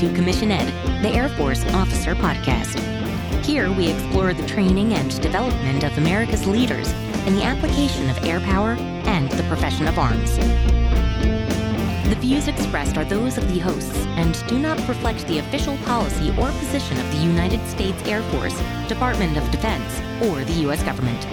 [0.00, 0.50] to Commissioned,
[1.02, 2.78] the Air Force Officer Podcast.
[3.42, 6.92] Here we explore the training and development of America's leaders
[7.24, 8.72] and the application of air power
[9.06, 10.36] and the profession of arms.
[12.10, 16.28] The views expressed are those of the hosts and do not reflect the official policy
[16.38, 18.58] or position of the United States Air Force,
[18.88, 20.82] Department of Defense, or the U.S.
[20.82, 21.26] government.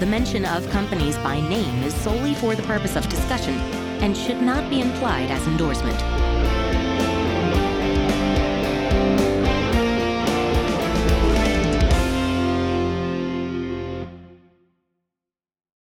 [0.00, 3.58] The mention of companies by name is solely for the purpose of discussion
[4.00, 6.00] and should not be implied as endorsement.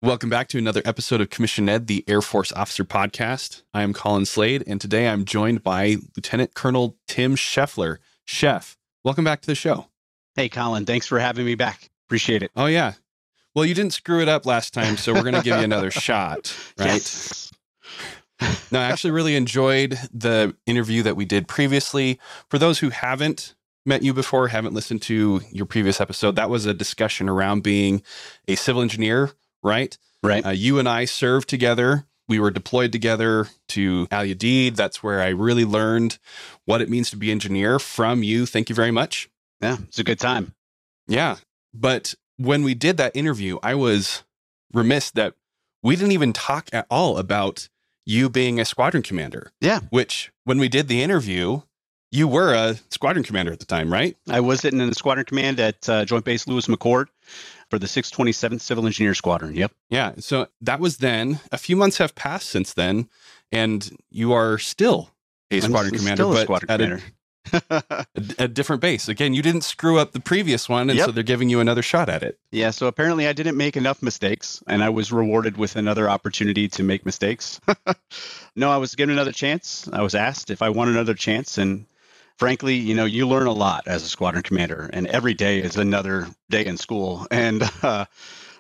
[0.10, 3.62] Welcome back to another episode of Commissioned, the Air Force Officer Podcast.
[3.76, 7.98] I am Colin Slade, and today I'm joined by Lieutenant Colonel Tim Scheffler.
[8.26, 9.86] Chef, welcome back to the show.
[10.34, 11.92] Hey, Colin, thanks for having me back.
[12.08, 12.50] Appreciate it.
[12.56, 12.94] Oh, yeah.
[13.54, 15.92] Well, you didn't screw it up last time, so we're going to give you another
[15.92, 16.88] shot, right?
[16.88, 17.52] Yes.
[18.72, 22.20] no, I actually really enjoyed the interview that we did previously.
[22.50, 23.54] For those who haven't
[23.86, 28.02] met you before, haven't listened to your previous episode, that was a discussion around being
[28.48, 29.98] a civil engineer right?
[30.24, 30.46] Right.
[30.46, 32.06] Uh, you and I served together.
[32.28, 34.76] We were deployed together to Al Udeid.
[34.76, 36.20] That's where I really learned
[36.66, 38.46] what it means to be engineer from you.
[38.46, 39.30] Thank you very much.
[39.62, 40.54] Yeah, it's a good time.
[41.08, 41.38] Yeah.
[41.74, 44.24] But when we did that interview, I was
[44.74, 45.34] remiss that
[45.82, 47.68] we didn't even talk at all about
[48.06, 49.52] you being a squadron commander.
[49.62, 49.80] Yeah.
[49.90, 51.62] Which, when we did the interview,
[52.12, 54.18] you were a squadron commander at the time, right?
[54.28, 57.08] I was sitting in the squadron command at uh, Joint Base Lewis McChord
[57.70, 59.56] for the 627th Civil Engineer Squadron.
[59.56, 59.72] Yep.
[59.90, 60.14] Yeah.
[60.20, 61.40] So that was then.
[61.52, 63.10] A few months have passed since then,
[63.52, 65.12] and you are still
[65.52, 67.04] a squadron commander, still a but squadron at commander.
[67.52, 68.06] A, a,
[68.40, 69.08] a different base.
[69.08, 71.06] Again, you didn't screw up the previous one, and Yep.
[71.08, 72.38] so they're giving you another shot at it.
[72.52, 76.68] yeah, so apparently I didn't make enough mistakes, and I was rewarded with another opportunity
[76.68, 77.60] to make mistakes.
[78.56, 79.90] no, I was given another chance.
[79.92, 81.86] I was asked if I want another chance, and
[82.40, 85.76] frankly, you know, you learn a lot as a squadron commander, and every day is
[85.76, 87.28] another day in school.
[87.40, 88.06] And uh,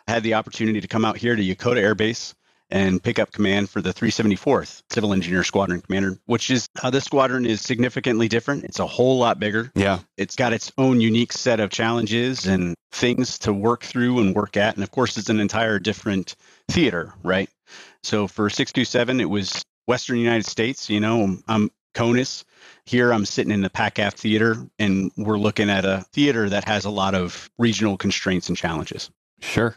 [0.07, 2.33] I had the opportunity to come out here to Yokota Air Base
[2.69, 7.03] and pick up command for the 374th Civil Engineer Squadron Commander, which is how this
[7.03, 8.63] squadron is significantly different.
[8.63, 9.71] It's a whole lot bigger.
[9.75, 9.99] Yeah.
[10.17, 14.55] It's got its own unique set of challenges and things to work through and work
[14.55, 14.75] at.
[14.75, 16.35] And of course, it's an entire different
[16.69, 17.49] theater, right?
[18.03, 20.89] So for 627, it was Western United States.
[20.89, 22.45] You know, I'm, I'm CONUS.
[22.85, 26.85] Here, I'm sitting in the PACAF theater, and we're looking at a theater that has
[26.85, 29.11] a lot of regional constraints and challenges.
[29.41, 29.75] Sure.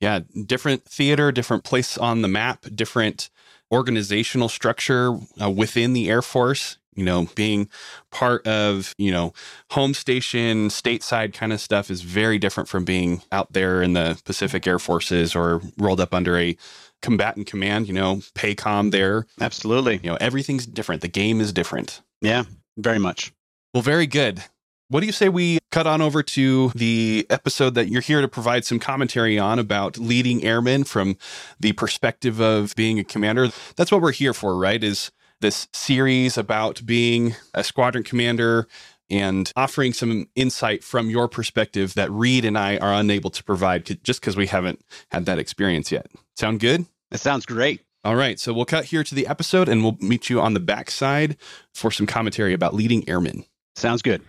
[0.00, 0.20] Yeah.
[0.46, 3.30] Different theater, different place on the map, different
[3.70, 6.78] organizational structure uh, within the Air Force.
[6.94, 7.70] You know, being
[8.10, 9.32] part of, you know,
[9.70, 14.20] home station, stateside kind of stuff is very different from being out there in the
[14.26, 16.54] Pacific Air Forces or rolled up under a
[17.02, 19.26] combatant command, you know, PACOM there.
[19.40, 20.00] Absolutely.
[20.02, 21.02] You know, everything's different.
[21.02, 22.00] The game is different.
[22.20, 22.44] Yeah,
[22.76, 23.32] very much.
[23.74, 24.42] Well, very good.
[24.88, 28.28] What do you say we cut on over to the episode that you're here to
[28.28, 31.16] provide some commentary on about leading airmen from
[31.58, 33.48] the perspective of being a commander?
[33.76, 34.84] That's what we're here for, right?
[34.84, 35.10] Is
[35.40, 38.68] this series about being a squadron commander
[39.12, 43.84] and offering some insight from your perspective that Reed and I are unable to provide
[44.02, 44.80] just because we haven't
[45.10, 46.06] had that experience yet.
[46.34, 46.86] Sound good?
[47.10, 47.82] That sounds great.
[48.04, 50.60] All right, so we'll cut here to the episode and we'll meet you on the
[50.60, 51.36] backside
[51.74, 53.44] for some commentary about leading airmen.
[53.76, 54.22] Sounds good.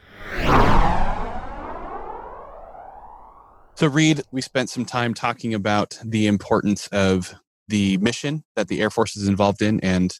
[3.75, 7.33] So, Reed, we spent some time talking about the importance of
[7.67, 10.13] the mission that the Air Force is involved in and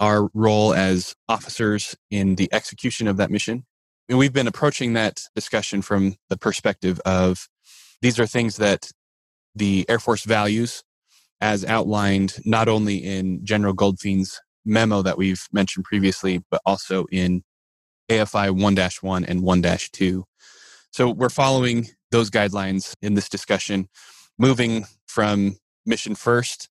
[0.00, 3.64] our role as officers in the execution of that mission.
[4.08, 7.48] And we've been approaching that discussion from the perspective of
[8.00, 8.90] these are things that
[9.54, 10.82] the Air Force values
[11.40, 17.42] as outlined not only in General Goldfein's memo that we've mentioned previously, but also in
[18.10, 20.24] AFI 1 1 and 1 2.
[20.90, 23.88] So we're following those guidelines in this discussion,
[24.38, 26.68] moving from mission first,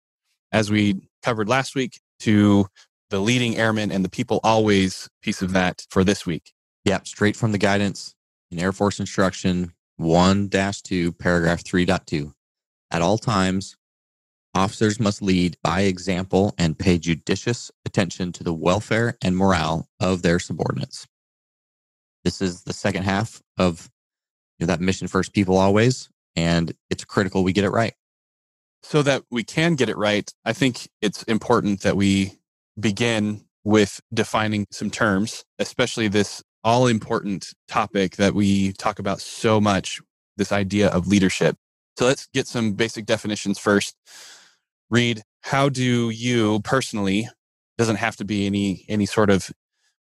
[0.51, 2.67] as we covered last week, to
[3.09, 6.53] the leading airmen and the people always piece of that for this week.
[6.87, 8.15] Yep, straight from the guidance
[8.49, 12.31] in Air Force Instruction 1 2, paragraph 3.2.
[12.91, 13.75] At all times,
[14.55, 20.21] officers must lead by example and pay judicious attention to the welfare and morale of
[20.21, 21.05] their subordinates.
[22.23, 23.89] This is the second half of
[24.57, 26.07] you know, that mission first, people always,
[26.37, 27.95] and it's critical we get it right.
[28.81, 32.39] So that we can get it right, I think it's important that we
[32.79, 39.61] begin with defining some terms, especially this all important topic that we talk about so
[39.61, 40.01] much
[40.35, 41.55] this idea of leadership.
[41.97, 43.95] So let's get some basic definitions first.
[44.89, 47.29] Reed, how do you personally
[47.77, 49.49] doesn't have to be any any sort of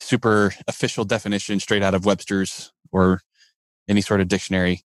[0.00, 3.22] super official definition straight out of Webster's or
[3.88, 4.82] any sort of dictionary.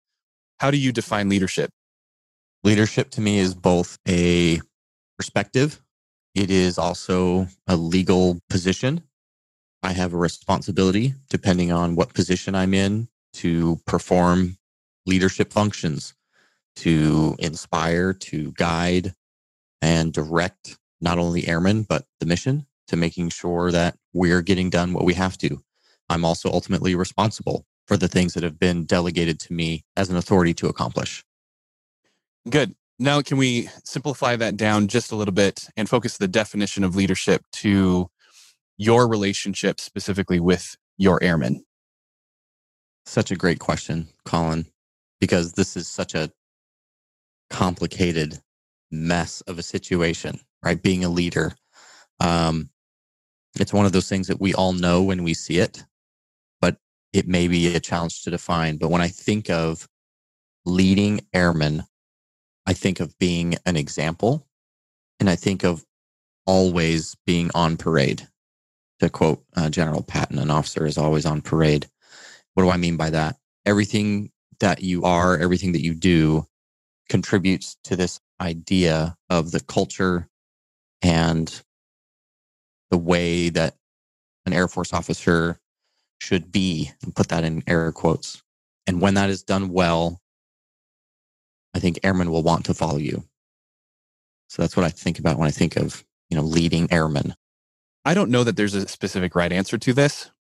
[0.59, 1.69] How do you define leadership?
[2.65, 4.59] Leadership to me is both a
[5.17, 5.81] perspective,
[6.35, 9.03] it is also a legal position.
[9.83, 14.57] I have a responsibility, depending on what position I'm in, to perform
[15.05, 16.13] leadership functions,
[16.77, 19.13] to inspire, to guide,
[19.81, 24.93] and direct not only airmen, but the mission to making sure that we're getting done
[24.93, 25.63] what we have to.
[26.09, 30.17] I'm also ultimately responsible for the things that have been delegated to me as an
[30.17, 31.23] authority to accomplish.
[32.49, 32.75] Good.
[32.99, 36.95] Now, can we simplify that down just a little bit and focus the definition of
[36.95, 38.10] leadership to
[38.81, 41.63] your relationship specifically with your airmen?
[43.05, 44.65] Such a great question, Colin,
[45.19, 46.31] because this is such a
[47.51, 48.39] complicated
[48.89, 50.81] mess of a situation, right?
[50.81, 51.53] Being a leader.
[52.19, 52.71] Um,
[53.59, 55.85] it's one of those things that we all know when we see it,
[56.59, 56.77] but
[57.13, 58.77] it may be a challenge to define.
[58.77, 59.87] But when I think of
[60.65, 61.83] leading airmen,
[62.65, 64.47] I think of being an example
[65.19, 65.85] and I think of
[66.47, 68.27] always being on parade.
[69.01, 71.87] To quote uh, General Patton, an officer is always on parade.
[72.53, 73.35] What do I mean by that?
[73.65, 76.45] Everything that you are, everything that you do
[77.09, 80.29] contributes to this idea of the culture
[81.01, 81.63] and
[82.91, 83.75] the way that
[84.45, 85.59] an Air Force officer
[86.19, 88.43] should be, and put that in air quotes.
[88.85, 90.21] And when that is done well,
[91.73, 93.23] I think airmen will want to follow you.
[94.49, 97.33] So that's what I think about when I think of, you know, leading airmen.
[98.03, 100.31] I don't know that there's a specific right answer to this,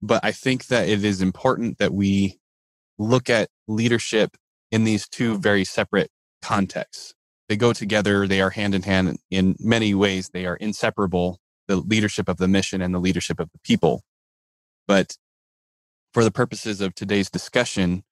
[0.00, 2.38] but I think that it is important that we
[2.98, 4.36] look at leadership
[4.70, 6.10] in these two very separate
[6.42, 7.14] contexts.
[7.48, 11.40] They go together, they are hand in hand in many ways, they are inseparable
[11.70, 14.02] the leadership of the mission and the leadership of the people.
[14.88, 15.16] But
[16.12, 18.02] for the purposes of today's discussion,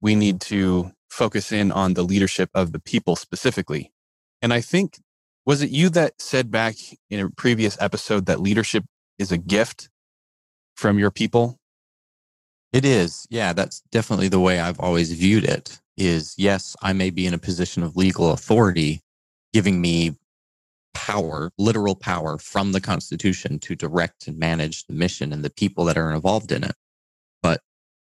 [0.00, 3.92] we need to focus in on the leadership of the people specifically.
[4.40, 5.00] And I think,
[5.48, 6.74] was it you that said back
[7.08, 8.84] in a previous episode that leadership
[9.18, 9.88] is a gift
[10.76, 11.56] from your people?
[12.74, 13.26] It is.
[13.30, 17.32] Yeah, that's definitely the way I've always viewed it is yes, I may be in
[17.32, 19.00] a position of legal authority
[19.54, 20.18] giving me
[20.92, 25.86] power, literal power from the Constitution to direct and manage the mission and the people
[25.86, 26.74] that are involved in it.
[27.42, 27.62] But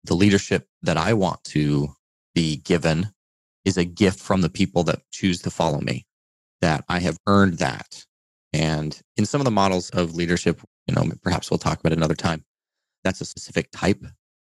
[0.05, 1.89] the leadership that I want to
[2.33, 3.11] be given
[3.63, 6.06] is a gift from the people that choose to follow me,
[6.61, 8.05] that I have earned that.
[8.53, 12.15] And in some of the models of leadership, you know, perhaps we'll talk about another
[12.15, 12.43] time,
[13.03, 14.03] that's a specific type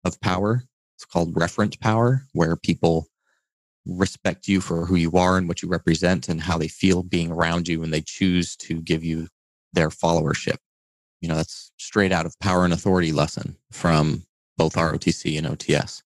[0.03, 0.63] of power.
[0.95, 3.07] It's called referent power, where people
[3.85, 7.31] respect you for who you are and what you represent and how they feel being
[7.31, 9.27] around you and they choose to give you
[9.73, 10.57] their followership.
[11.21, 14.23] You know, that's straight out of power and authority lesson from
[14.57, 16.01] both ROTC and OTS.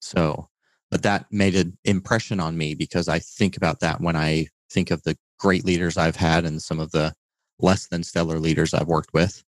[0.00, 0.48] So
[0.94, 4.92] but that made an impression on me because I think about that when I think
[4.92, 7.14] of the great leaders I've had and some of the
[7.58, 9.42] less than stellar leaders I've worked with.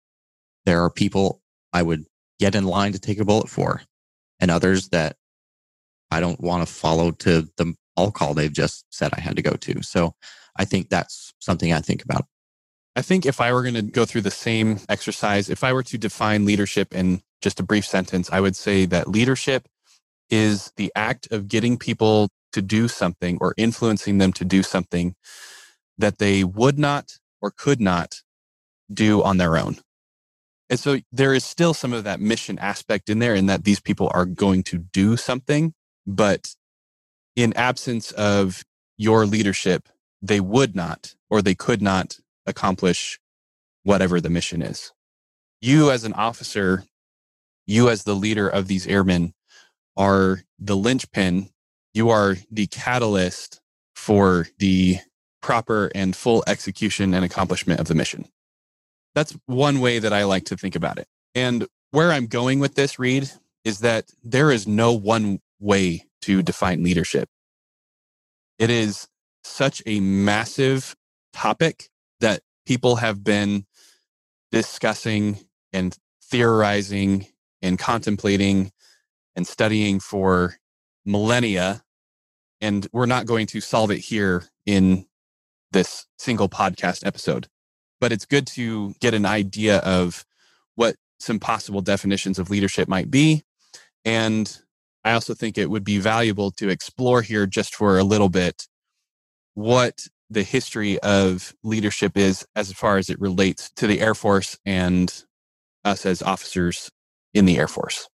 [0.66, 1.42] There are people
[1.74, 2.06] I would
[2.40, 3.82] get in line to take a bullet for,
[4.40, 5.18] and others that
[6.12, 9.42] I don't want to follow to the all call they've just said I had to
[9.42, 9.82] go to.
[9.84, 10.14] So
[10.58, 12.26] I think that's something I think about.
[12.96, 15.84] I think if I were going to go through the same exercise, if I were
[15.84, 19.68] to define leadership in just a brief sentence, I would say that leadership
[20.30, 25.16] is the act of getting people to do something or influencing them to do something
[25.98, 28.22] that they would not or could not
[28.92, 29.78] do on their own.
[30.70, 33.80] And so there is still some of that mission aspect in there in that these
[33.80, 35.74] people are going to do something,
[36.08, 36.56] but
[37.36, 38.64] in absence of
[38.98, 39.90] your leadership,
[40.22, 43.20] they would not or they could not accomplish
[43.84, 44.92] whatever the mission is.
[45.62, 46.84] You as an officer,
[47.68, 49.34] you as the leader of these airmen
[49.96, 51.50] are the linchpin.
[51.94, 53.62] You are the catalyst
[53.96, 54.98] for the
[55.46, 58.28] proper and full execution and accomplishment of the mission.
[59.14, 61.08] That's one way that I like to think about it.
[61.36, 63.30] And where I'm going with this, Reed,
[63.64, 67.30] is that there is no one way to define leadership.
[68.58, 69.08] It is
[69.44, 70.96] such a massive
[71.32, 71.90] topic
[72.22, 73.68] that people have been
[74.52, 77.28] discussing and theorizing
[77.62, 78.72] and contemplating
[79.36, 80.56] and studying for
[81.06, 81.84] millennia.
[82.62, 85.06] And we're not going to solve it here in
[85.76, 87.48] this single podcast episode.
[88.00, 90.26] But it's good to get an idea of
[90.76, 93.44] what some possible definitions of leadership might be.
[94.06, 94.58] And
[95.04, 98.68] I also think it would be valuable to explore here just for a little bit
[99.54, 104.58] what the history of leadership is as far as it relates to the Air Force
[104.66, 105.24] and
[105.84, 106.90] us as officers
[107.34, 108.08] in the Air Force.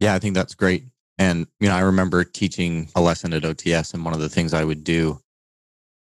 [0.00, 0.84] Yeah, I think that's great.
[1.18, 4.54] And, you know, I remember teaching a lesson at OTS, and one of the things
[4.54, 5.18] I would do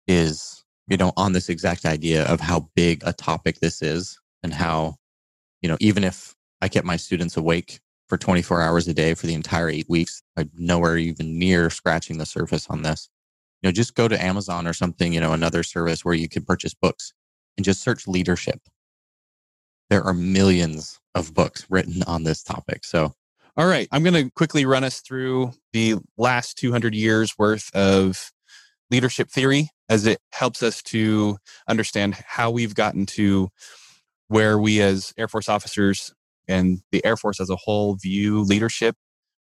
[0.08, 4.52] is, you know, on this exact idea of how big a topic this is and
[4.52, 4.96] how,
[5.60, 9.26] you know, even if I kept my students awake for 24 hours a day for
[9.26, 13.08] the entire eight weeks, I'm nowhere even near scratching the surface on this.
[13.62, 16.44] You know, just go to Amazon or something, you know, another service where you can
[16.44, 17.12] purchase books
[17.56, 18.60] and just search leadership.
[19.88, 22.84] There are millions of books written on this topic.
[22.84, 23.14] So
[23.56, 23.86] all right.
[23.92, 28.32] I'm going to quickly run us through the last 200 years worth of
[28.92, 33.48] leadership theory as it helps us to understand how we've gotten to
[34.28, 36.12] where we as Air Force officers
[36.46, 38.94] and the Air Force as a whole view leadership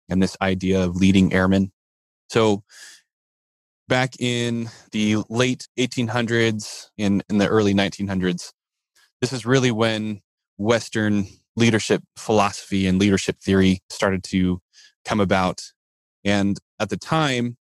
[0.09, 1.73] and this idea of leading airmen.
[2.29, 2.65] So,
[3.87, 8.53] back in the late 1800s, in, in the early 1900s,
[9.21, 10.21] this is really when
[10.57, 14.61] Western leadership philosophy and leadership theory started to
[15.05, 15.61] come about.
[16.25, 17.59] And at the time,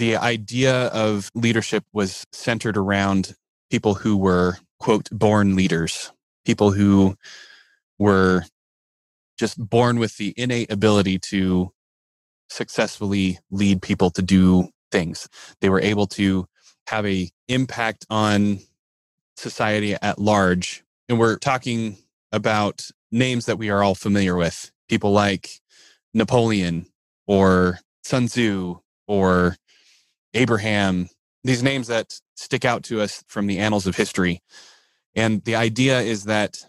[0.00, 3.34] the idea of leadership was centered around
[3.70, 6.10] people who were, quote, born leaders,
[6.46, 7.14] people who
[7.98, 8.42] were
[9.38, 11.70] just born with the innate ability to
[12.48, 15.28] successfully lead people to do things.
[15.60, 16.46] They were able to
[16.86, 18.60] have a impact on
[19.36, 20.82] society at large.
[21.10, 21.98] And we're talking
[22.32, 24.72] about names that we are all familiar with.
[24.88, 25.60] People like
[26.14, 26.86] Napoleon
[27.26, 29.56] or Sun Tzu or
[30.34, 31.08] Abraham,
[31.44, 34.42] these names that stick out to us from the annals of history.
[35.14, 36.64] And the idea is that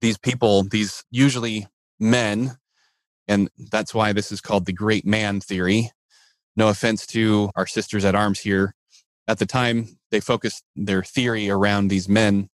[0.00, 1.66] these people, these usually
[1.98, 2.58] men,
[3.26, 5.90] and that's why this is called the great man theory.
[6.56, 8.74] No offense to our sisters at arms here.
[9.26, 12.48] At the time, they focused their theory around these men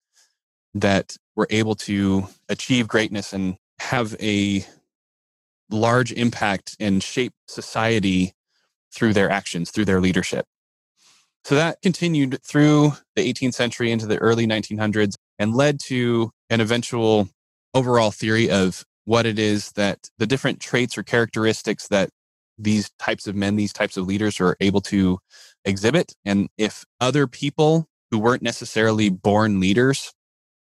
[0.74, 4.64] that were able to achieve greatness and have a
[5.70, 8.32] large impact and shape society
[8.92, 10.46] through their actions, through their leadership.
[11.44, 16.60] So that continued through the 18th century into the early 1900s and led to an
[16.60, 17.28] eventual
[17.74, 22.10] overall theory of what it is that the different traits or characteristics that
[22.58, 25.18] these types of men, these types of leaders are able to
[25.64, 26.12] exhibit.
[26.24, 30.12] And if other people who weren't necessarily born leaders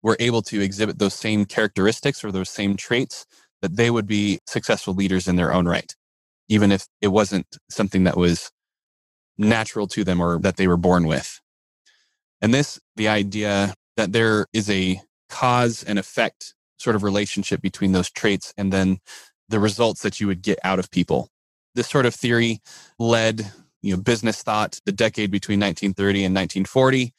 [0.03, 3.27] were able to exhibit those same characteristics or those same traits,
[3.61, 5.95] that they would be successful leaders in their own right,
[6.51, 8.51] even if it wasn't something that was
[9.39, 11.41] natural to them or that they were born with.
[12.43, 17.93] And this, the idea that there is a cause and effect sort of relationship between
[17.93, 18.99] those traits and then
[19.49, 21.29] the results that you would get out of people.
[21.75, 22.61] This sort of theory
[22.99, 27.15] led, you know, business thought the decade between 1930 and 1940,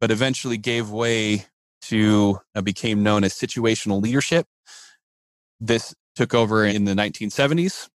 [0.00, 1.46] but eventually gave way
[1.82, 4.46] to uh, became known as situational leadership.
[5.60, 7.88] This took over in the 1970s,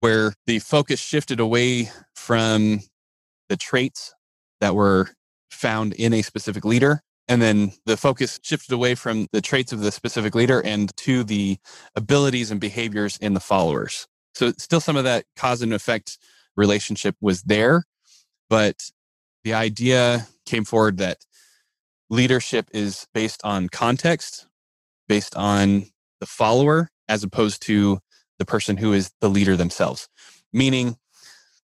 [0.00, 2.80] where the focus shifted away from
[3.48, 4.14] the traits
[4.60, 5.08] that were
[5.50, 7.00] found in a specific leader.
[7.28, 11.24] And then the focus shifted away from the traits of the specific leader and to
[11.24, 11.58] the
[11.96, 14.06] abilities and behaviors in the followers.
[14.34, 16.18] So, still some of that cause and effect
[16.56, 17.84] relationship was there,
[18.48, 18.90] but
[19.44, 21.18] the idea came forward that
[22.10, 24.46] leadership is based on context,
[25.08, 25.86] based on
[26.20, 27.98] the follower, as opposed to
[28.38, 30.08] the person who is the leader themselves.
[30.52, 30.96] Meaning,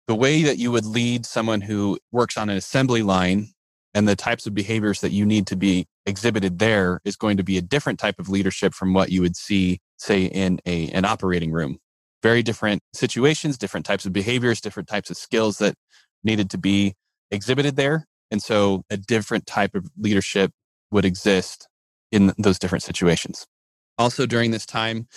[0.08, 3.50] the way that you would lead someone who works on an assembly line
[3.94, 7.44] and the types of behaviors that you need to be exhibited there is going to
[7.44, 11.06] be a different type of leadership from what you would see, say, in a, an
[11.06, 11.78] operating room.
[12.24, 15.76] Very different situations, different types of behaviors, different types of skills that
[16.24, 16.94] needed to be
[17.32, 18.06] exhibited there.
[18.30, 20.52] And so a different type of leadership
[20.92, 21.68] would exist
[22.12, 23.48] in those different situations.
[23.98, 25.08] Also, during this time,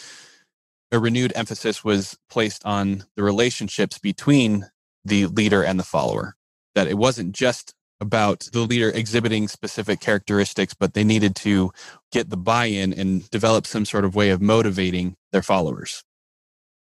[0.95, 4.67] a renewed emphasis was placed on the relationships between
[5.05, 6.37] the leader and the follower,
[6.77, 11.73] that it wasn't just about the leader exhibiting specific characteristics, but they needed to
[12.13, 16.05] get the buy in and develop some sort of way of motivating their followers.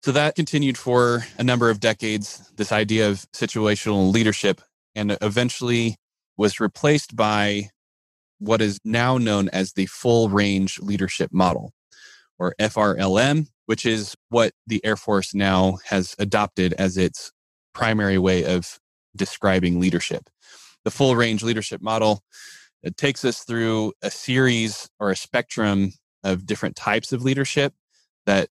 [0.04, 4.60] So that continued for a number of decades, this idea of situational leadership.
[4.94, 5.96] And eventually,
[6.36, 7.70] was replaced by
[8.38, 11.72] what is now known as the full range leadership model
[12.38, 17.32] or FRLM, which is what the Air Force now has adopted as its
[17.72, 18.78] primary way of
[19.16, 20.28] describing leadership.
[20.84, 22.22] The full range leadership model
[22.84, 27.72] it takes us through a series or a spectrum of different types of leadership
[28.26, 28.48] that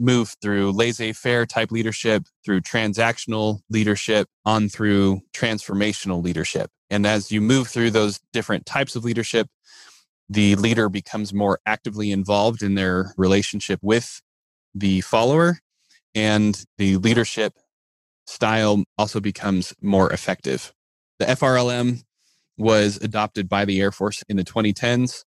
[0.00, 6.70] move through laissez faire type leadership, through transactional leadership, on through transformational leadership.
[6.90, 9.48] And as you move through those different types of leadership,
[10.28, 14.20] the leader becomes more actively involved in their relationship with
[14.74, 15.58] the follower
[16.14, 17.54] and the leadership
[18.26, 20.72] style also becomes more effective.
[21.18, 22.02] The FRLM
[22.56, 25.24] was adopted by the Air Force in the 2010s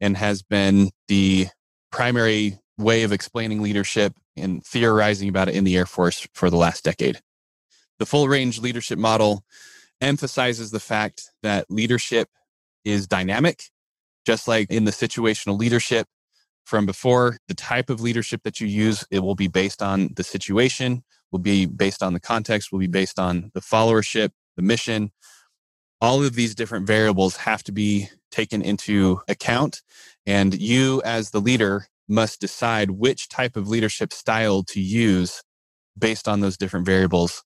[0.00, 1.48] and has been the
[1.90, 6.56] primary way of explaining leadership and theorizing about it in the Air Force for the
[6.56, 7.20] last decade.
[7.98, 9.42] The full range leadership model
[10.00, 12.28] emphasizes the fact that leadership
[12.84, 13.62] is dynamic,
[14.26, 16.06] just like in the situational leadership
[16.64, 17.38] from before.
[17.48, 21.38] The type of leadership that you use, it will be based on the situation, will
[21.38, 25.12] be based on the context, will be based on the followership, the mission.
[26.00, 29.82] All of these different variables have to be taken into account.
[30.26, 35.42] And you, as the leader, must decide which type of leadership style to use
[35.98, 37.42] based on those different variables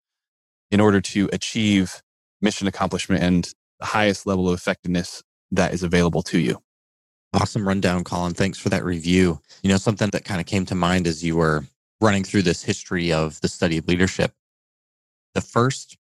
[0.71, 2.03] in order to achieve
[2.41, 6.61] mission accomplishment and the highest level of effectiveness that is available to you.
[7.33, 8.35] Awesome rundown, Colin.
[8.35, 9.41] Thanks for that review.
[9.63, 11.65] You know, something that kind of came to mind as you were
[12.01, 14.33] running through this history of the study of leadership.
[15.35, 15.97] The first,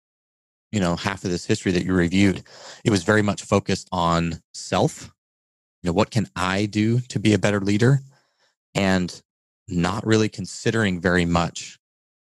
[0.72, 2.44] you know, half of this history that you reviewed,
[2.86, 5.12] it was very much focused on self.
[5.84, 8.02] You know, what can I do to be a better leader?
[8.76, 9.22] And
[9.68, 11.78] not really considering very much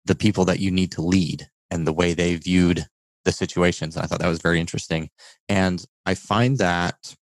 [0.05, 2.87] the people that you need to lead and the way they viewed
[3.25, 3.95] the situations.
[3.95, 5.09] And I thought that was very interesting.
[5.49, 7.15] And I find that,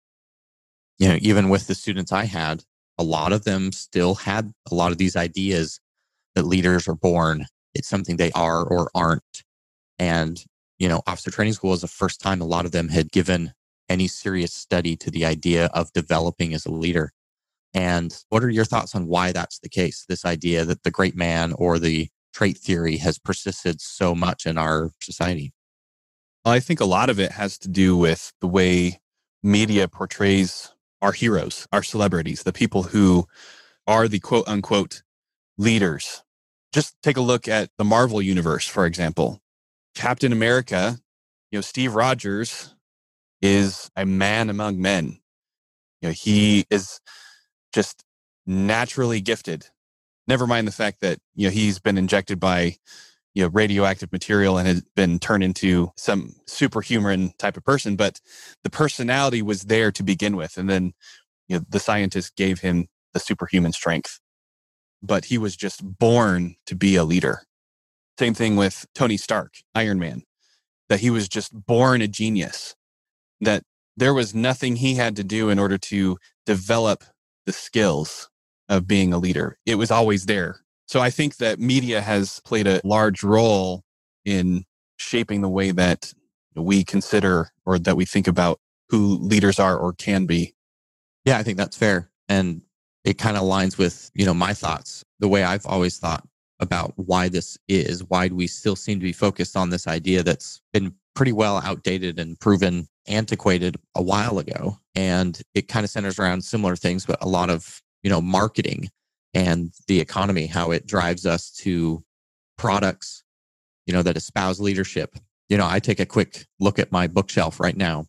[0.99, 2.63] you know, even with the students I had,
[2.97, 5.79] a lot of them still had a lot of these ideas
[6.35, 7.45] that leaders are born.
[7.73, 9.43] It's something they are or aren't.
[9.97, 10.43] And,
[10.77, 13.53] you know, officer training school was the first time a lot of them had given
[13.87, 17.11] any serious study to the idea of developing as a leader.
[17.73, 20.05] And what are your thoughts on why that's the case?
[20.07, 24.57] This idea that the great man or the trait theory has persisted so much in
[24.57, 25.53] our society?
[26.45, 28.99] I think a lot of it has to do with the way
[29.43, 33.25] media portrays our heroes, our celebrities, the people who
[33.87, 35.03] are the quote unquote
[35.57, 36.23] leaders.
[36.73, 39.41] Just take a look at the Marvel universe, for example.
[39.95, 40.99] Captain America,
[41.51, 42.75] you know, Steve Rogers
[43.41, 45.19] is a man among men.
[46.01, 46.99] You know, he is
[47.73, 48.03] just
[48.45, 49.67] naturally gifted.
[50.27, 52.77] Never mind the fact that, you know, he's been injected by
[53.39, 58.19] you know radioactive material and had been turned into some superhuman type of person but
[58.63, 60.57] the personality was there to begin with.
[60.57, 60.91] And then
[61.47, 64.19] you know the scientist gave him the superhuman strength
[65.01, 67.43] but he was just born to be a leader.
[68.19, 70.23] Same thing with tony stark iron man
[70.89, 72.75] that he was just born a genius
[73.39, 73.63] that
[73.95, 77.05] there was nothing he had to do in order to develop
[77.45, 78.29] the skills
[78.67, 79.57] of being a leader.
[79.65, 83.83] It was always there so I think that media has played a large role
[84.25, 84.65] in
[84.97, 86.11] shaping the way that
[86.55, 90.55] we consider or that we think about who leaders are or can be.
[91.25, 92.09] Yeah, I think that's fair.
[92.27, 92.63] And
[93.03, 96.27] it kind of aligns with, you know, my thoughts, the way I've always thought
[96.59, 100.23] about why this is, why do we still seem to be focused on this idea
[100.23, 104.79] that's been pretty well outdated and proven antiquated a while ago.
[104.95, 108.89] And it kind of centers around similar things, but a lot of, you know, marketing
[109.33, 112.03] and the economy, how it drives us to
[112.57, 113.23] products,
[113.85, 115.15] you know, that espouse leadership.
[115.49, 118.05] You know, I take a quick look at my bookshelf right now,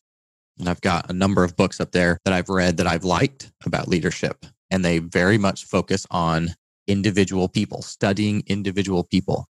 [0.58, 3.52] and I've got a number of books up there that I've read that I've liked
[3.64, 4.44] about leadership.
[4.70, 6.50] And they very much focus on
[6.86, 9.46] individual people, studying individual people.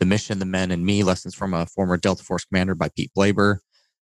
[0.00, 3.10] The Mission, the Men, and Me Lessons from a Former Delta Force Commander by Pete
[3.16, 3.58] Blaber,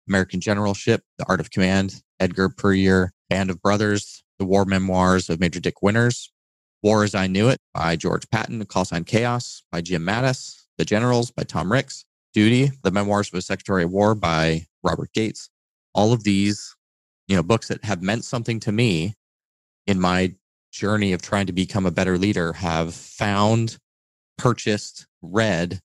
[0.08, 5.39] American Generalship, The Art of Command, Edgar Puryear, Band of Brothers, The War Memoirs of
[5.39, 6.33] Major Dick Winters,
[6.84, 10.86] War as I Knew It by George Patton, Call Sign Chaos by Jim Mattis, The
[10.86, 15.50] Generals by Tom Ricks, Duty, The Memoirs of a Secretary of War by Robert Gates.
[15.96, 16.76] All of these,
[17.28, 19.15] you know, books that have meant something to me
[19.88, 20.36] in my
[20.72, 23.78] journey of trying to become a better leader have found,
[24.38, 25.80] purchased, read,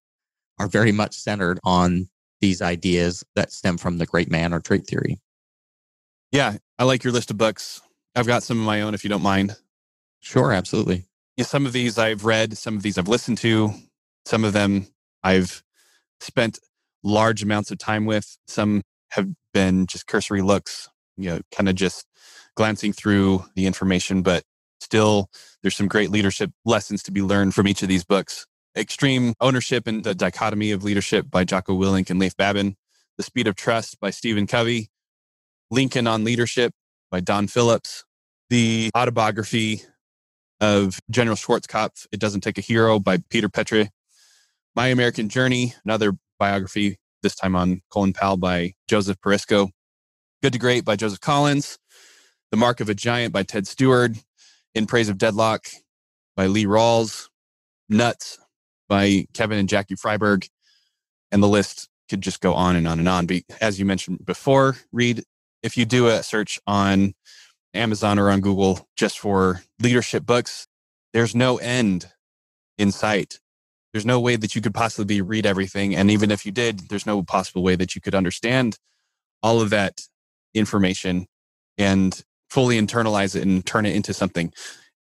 [0.59, 2.09] are very much centered on
[2.41, 5.19] these ideas that stem from the great man or trait theory.
[6.31, 7.81] Yeah, I like your list of books.
[8.15, 9.55] I've got some of my own if you don't mind.
[10.19, 11.05] Sure, absolutely.
[11.37, 13.73] Yeah, some of these I've read, some of these I've listened to,
[14.25, 14.87] some of them
[15.23, 15.63] I've
[16.19, 16.59] spent
[17.03, 18.37] large amounts of time with.
[18.47, 22.05] Some have been just cursory looks, you know, kind of just
[22.55, 24.43] glancing through the information, but
[24.81, 25.29] still
[25.61, 28.45] there's some great leadership lessons to be learned from each of these books.
[28.77, 32.75] Extreme Ownership and the Dichotomy of Leadership by Jocko Willink and Leif Babin.
[33.17, 34.89] The Speed of Trust by Stephen Covey.
[35.71, 36.73] Lincoln on Leadership
[37.11, 38.05] by Don Phillips.
[38.49, 39.83] The autobiography
[40.61, 43.89] of General Schwarzkopf, It Doesn't Take a Hero by Peter Petre.
[44.75, 49.69] My American Journey, another biography, this time on Colin Powell by Joseph Persico.
[50.41, 51.77] Good to Great by Joseph Collins.
[52.51, 54.11] The Mark of a Giant by Ted Stewart.
[54.75, 55.67] In Praise of Deadlock
[56.35, 57.27] by Lee Rawls.
[57.89, 58.39] Nuts
[58.87, 60.47] by Kevin and Jackie Freiberg.
[61.31, 63.25] And the list could just go on and on and on.
[63.25, 65.23] But as you mentioned before, Reed,
[65.61, 67.13] if you do a search on
[67.73, 70.67] Amazon or on Google just for leadership books,
[71.13, 72.07] there's no end
[72.77, 73.39] in sight.
[73.93, 75.95] There's no way that you could possibly read everything.
[75.95, 78.77] And even if you did, there's no possible way that you could understand
[79.41, 80.01] all of that
[80.53, 81.27] information
[81.77, 84.53] and fully internalize it and turn it into something.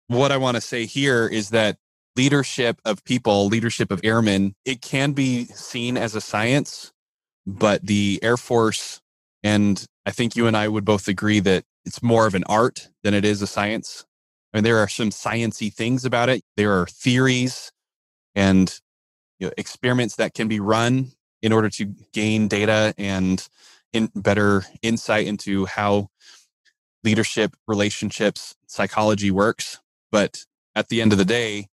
[0.07, 1.77] What I want to say here is that
[2.15, 6.91] leadership of people, leadership of airmen, it can be seen as a science,
[7.45, 9.01] but the Air Force,
[9.43, 12.87] and I think you and I would both agree that it's more of an art
[13.01, 14.05] than it is a science.
[14.53, 16.43] I mean, there are some sciency things about it.
[16.55, 17.71] There are theories
[18.35, 18.79] and
[19.39, 23.49] you know, experiments that can be run in order to gain data and
[23.91, 26.09] in better insight into how
[27.03, 29.79] leadership, relationships, psychology works.
[30.11, 31.69] But at the end of the day,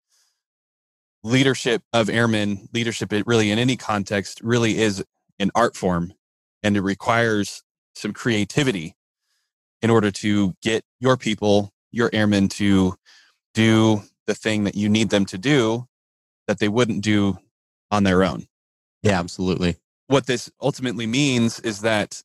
[1.25, 5.03] leadership of airmen, leadership really in any context, really is
[5.39, 6.13] an art form
[6.63, 7.63] and it requires
[7.95, 8.95] some creativity
[9.85, 12.95] in order to get your people, your airmen to
[13.53, 15.85] do the thing that you need them to do
[16.47, 17.37] that they wouldn't do
[17.91, 18.47] on their own.
[19.03, 19.75] Yeah, absolutely.
[20.07, 22.23] What this ultimately means is that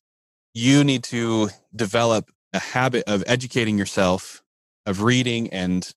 [0.55, 4.41] you need to develop a habit of educating yourself,
[4.87, 5.87] of reading and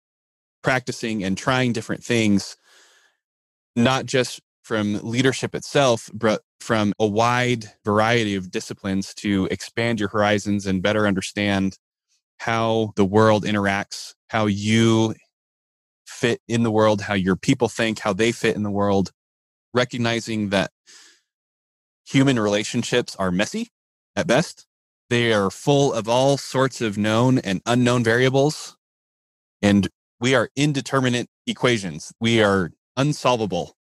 [0.62, 2.58] practicing and trying different things
[3.74, 10.08] not just from leadership itself, but from a wide variety of disciplines to expand your
[10.08, 11.76] horizons and better understand
[12.38, 15.14] how the world interacts, how you
[16.06, 19.12] fit in the world, how your people think, how they fit in the world,
[19.74, 20.70] recognizing that
[22.06, 23.68] human relationships are messy
[24.16, 24.66] at best.
[25.10, 28.76] They are full of all sorts of known and unknown variables.
[29.60, 29.88] And
[30.20, 32.12] we are indeterminate equations.
[32.18, 33.76] We are unsolvable.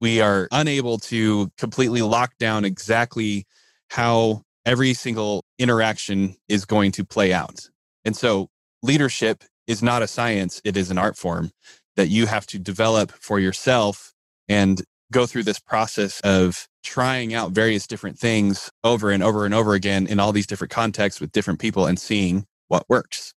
[0.00, 3.46] We are unable to completely lock down exactly
[3.88, 7.68] how every single interaction is going to play out.
[8.04, 8.48] And so
[8.82, 11.50] leadership is not a science, it is an art form
[11.96, 14.12] that you have to develop for yourself
[14.48, 14.82] and
[15.12, 19.74] go through this process of trying out various different things over and over and over
[19.74, 23.34] again in all these different contexts with different people and seeing what works.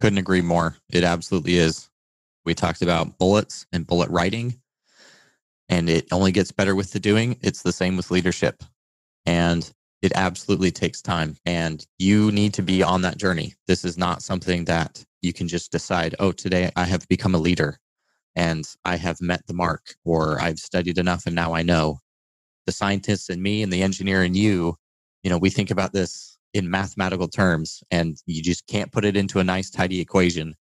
[0.00, 0.76] Couldn't agree more.
[0.90, 1.88] It absolutely is.
[2.44, 4.60] We talked about bullets and bullet writing
[5.68, 7.36] and it only gets better with the doing.
[7.42, 8.62] It's the same with leadership.
[9.26, 9.70] And
[10.02, 13.54] it absolutely takes time and you need to be on that journey.
[13.68, 17.38] This is not something that you can just decide, oh, today I have become a
[17.38, 17.78] leader
[18.34, 22.00] and I have met the mark or I've studied enough and now I know.
[22.66, 24.76] The scientists and me and the engineer and you,
[25.22, 29.16] you know, we think about this in mathematical terms and you just can't put it
[29.16, 30.54] into a nice, tidy equation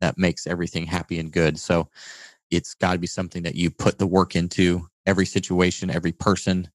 [0.00, 1.58] that makes everything happy and good.
[1.58, 1.88] So
[2.50, 4.88] it's got to be something that you put the work into.
[5.06, 6.68] Every situation, every person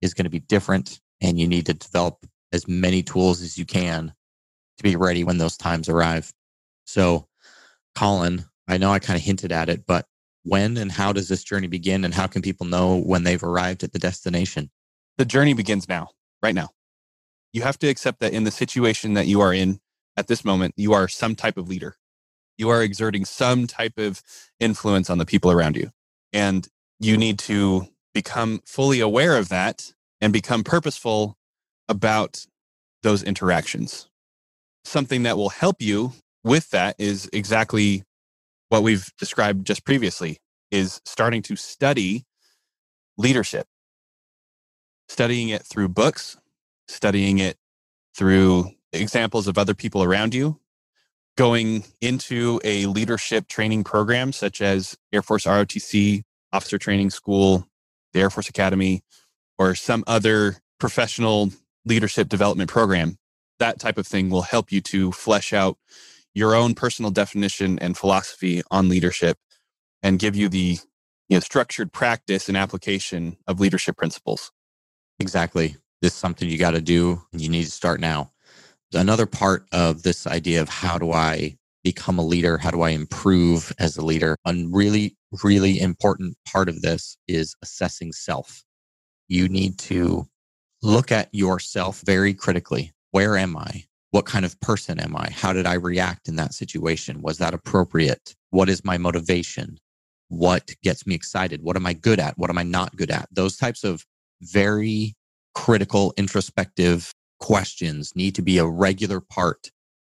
[0.00, 3.64] is going to be different, and you need to develop as many tools as you
[3.64, 4.14] can
[4.76, 6.32] to be ready when those times arrive.
[6.84, 7.28] So,
[7.94, 10.06] Colin, I know I kind of hinted at it, but
[10.44, 13.84] when and how does this journey begin, and how can people know when they've arrived
[13.84, 14.70] at the destination?
[15.18, 16.10] The journey begins now,
[16.42, 16.70] right now.
[17.52, 19.80] You have to accept that in the situation that you are in
[20.16, 21.96] at this moment, you are some type of leader
[22.58, 24.22] you are exerting some type of
[24.60, 25.90] influence on the people around you.
[26.32, 26.66] And
[27.00, 31.36] you need to become fully aware of that and become purposeful
[31.88, 32.46] about
[33.02, 34.08] those interactions.
[34.84, 36.12] Something that will help you
[36.44, 38.04] with that is exactly
[38.68, 40.38] what we've described just previously
[40.70, 42.24] is starting to study
[43.18, 43.66] leadership.
[45.08, 46.38] Studying it through books,
[46.88, 47.58] studying it
[48.16, 50.58] through examples of other people around you,
[51.36, 57.66] going into a leadership training program such as Air Force ROTC, Officer Training School,
[58.12, 59.02] the Air Force Academy,
[59.58, 61.50] or some other professional
[61.84, 63.18] leadership development program,
[63.58, 65.78] that type of thing will help you to flesh out
[66.34, 69.38] your own personal definition and philosophy on leadership
[70.02, 70.78] and give you the
[71.28, 74.50] you know, structured practice and application of leadership principles.
[75.20, 75.76] Exactly.
[76.00, 78.31] This is something you got to do and you need to start now
[78.94, 82.58] another part of this idea of how do I become a leader?
[82.58, 84.36] How do I improve as a leader?
[84.44, 88.62] A really, really important part of this is assessing self.
[89.28, 90.26] You need to
[90.82, 92.92] look at yourself very critically.
[93.10, 93.84] Where am I?
[94.10, 95.30] What kind of person am I?
[95.30, 97.22] How did I react in that situation?
[97.22, 98.34] Was that appropriate?
[98.50, 99.78] What is my motivation?
[100.28, 101.62] What gets me excited?
[101.62, 102.36] What am I good at?
[102.38, 103.28] What am I not good at?
[103.32, 104.04] Those types of
[104.42, 105.14] very
[105.54, 109.70] critical, introspective questions need to be a regular part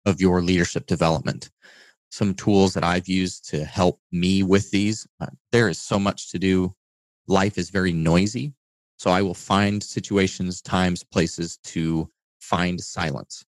[0.06, 1.50] of your leadership development.
[2.10, 5.06] some tools that I've used to help me with these.
[5.20, 6.74] Uh, there is so much to do.
[7.26, 8.54] Life is very noisy.
[8.98, 12.10] So I will find situations, times, places to
[12.40, 13.44] find silence.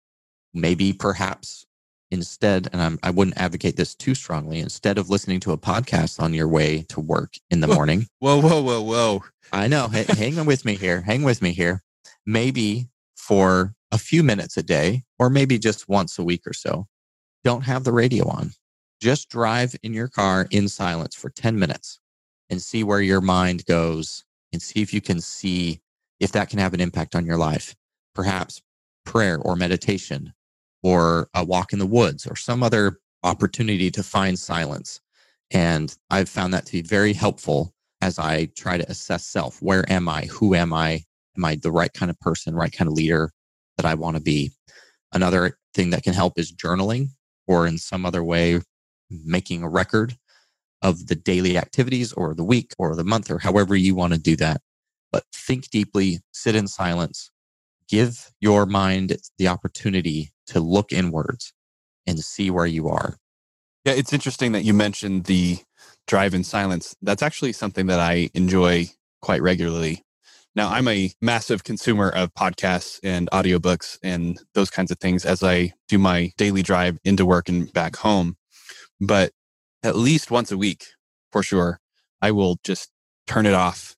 [0.52, 1.64] Maybe perhaps
[2.10, 5.58] instead, and I'm, I would not advocate this too strongly, instead of listening to a
[5.58, 8.08] podcast on your way to work in the morning.
[8.18, 9.24] Whoa, whoa, whoa, whoa.
[9.52, 9.88] I know.
[9.88, 11.02] Hang with me here.
[11.02, 11.82] Hang with me here.
[12.26, 16.86] Maybe for a few minutes a day, or maybe just once a week or so,
[17.44, 18.52] don't have the radio on.
[19.00, 22.00] Just drive in your car in silence for 10 minutes
[22.48, 25.80] and see where your mind goes and see if you can see
[26.20, 27.74] if that can have an impact on your life.
[28.14, 28.62] Perhaps
[29.04, 30.32] prayer or meditation
[30.82, 35.00] or a walk in the woods or some other opportunity to find silence.
[35.50, 39.60] And I've found that to be very helpful as I try to assess self.
[39.60, 40.26] Where am I?
[40.26, 41.04] Who am I?
[41.38, 43.30] Am I the right kind of person, right kind of leader
[43.76, 44.50] that I want to be?
[45.12, 47.10] Another thing that can help is journaling
[47.46, 48.60] or in some other way,
[49.08, 50.16] making a record
[50.82, 54.18] of the daily activities or the week or the month or however you want to
[54.18, 54.60] do that.
[55.10, 57.30] But think deeply, sit in silence,
[57.88, 61.52] give your mind the opportunity to look inwards
[62.06, 63.16] and see where you are.
[63.84, 65.58] Yeah, it's interesting that you mentioned the
[66.06, 66.94] drive in silence.
[67.00, 68.88] That's actually something that I enjoy
[69.22, 70.02] quite regularly.
[70.58, 75.44] Now, I'm a massive consumer of podcasts and audiobooks and those kinds of things as
[75.44, 78.36] I do my daily drive into work and back home.
[79.00, 79.30] But
[79.84, 80.86] at least once a week,
[81.30, 81.78] for sure,
[82.20, 82.90] I will just
[83.28, 83.94] turn it off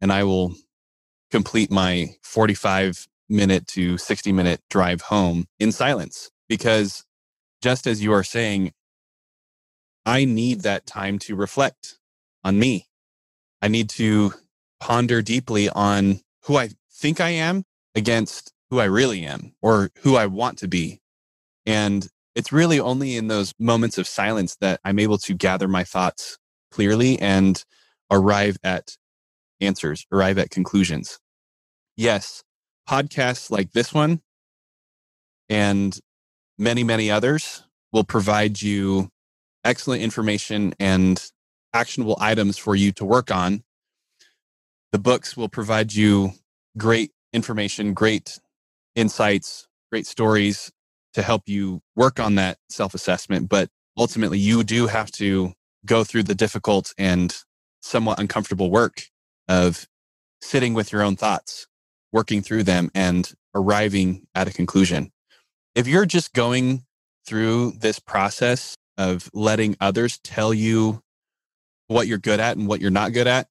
[0.00, 0.54] and I will
[1.30, 7.04] complete my 45 minute to 60 minute drive home in silence because
[7.60, 8.72] just as you are saying,
[10.06, 11.98] I need that time to reflect
[12.42, 12.86] on me.
[13.60, 14.32] I need to
[14.80, 17.64] ponder deeply on who I think I am
[17.94, 21.00] against who I really am or who I want to be.
[21.66, 25.84] And it's really only in those moments of silence that I'm able to gather my
[25.84, 26.38] thoughts
[26.70, 27.62] clearly and
[28.10, 28.96] arrive at
[29.60, 31.18] answers, arrive at conclusions.
[31.96, 32.42] Yes,
[32.88, 34.20] podcasts like this one
[35.48, 35.98] and
[36.58, 39.10] many, many others will provide you
[39.64, 41.30] excellent information and
[41.74, 43.62] actionable items for you to work on.
[44.92, 46.32] The books will provide you
[46.76, 48.38] great information, great
[48.96, 50.72] insights, great stories
[51.14, 53.48] to help you work on that self assessment.
[53.48, 55.52] But ultimately, you do have to
[55.86, 57.36] go through the difficult and
[57.82, 59.02] somewhat uncomfortable work
[59.48, 59.86] of
[60.42, 61.66] sitting with your own thoughts,
[62.12, 65.12] working through them, and arriving at a conclusion.
[65.74, 66.84] If you're just going
[67.26, 71.00] through this process of letting others tell you
[71.86, 73.46] what you're good at and what you're not good at,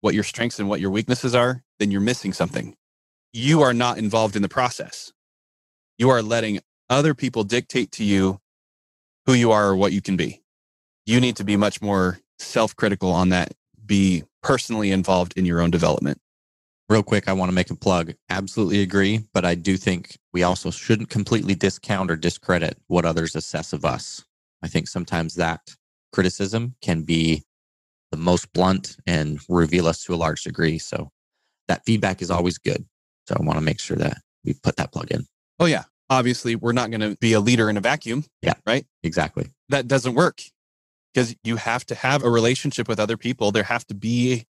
[0.00, 2.76] what your strengths and what your weaknesses are, then you're missing something.
[3.32, 5.12] You are not involved in the process.
[5.98, 8.40] You are letting other people dictate to you
[9.26, 10.42] who you are or what you can be.
[11.06, 13.54] You need to be much more self critical on that,
[13.84, 16.20] be personally involved in your own development.
[16.88, 18.14] Real quick, I want to make a plug.
[18.30, 19.24] Absolutely agree.
[19.32, 23.84] But I do think we also shouldn't completely discount or discredit what others assess of
[23.84, 24.24] us.
[24.62, 25.76] I think sometimes that
[26.12, 27.44] criticism can be
[28.10, 30.78] the most blunt and reveal us to a large degree.
[30.78, 31.10] So
[31.68, 32.84] that feedback is always good.
[33.28, 35.26] So I want to make sure that we put that plug in.
[35.58, 38.24] Oh, yeah obviously we're not going to be a leader in a vacuum.
[38.42, 38.54] Yeah.
[38.66, 38.86] Right.
[39.02, 39.50] Exactly.
[39.68, 40.42] That doesn't work
[41.12, 43.52] because you have to have a relationship with other people.
[43.52, 44.46] There have to be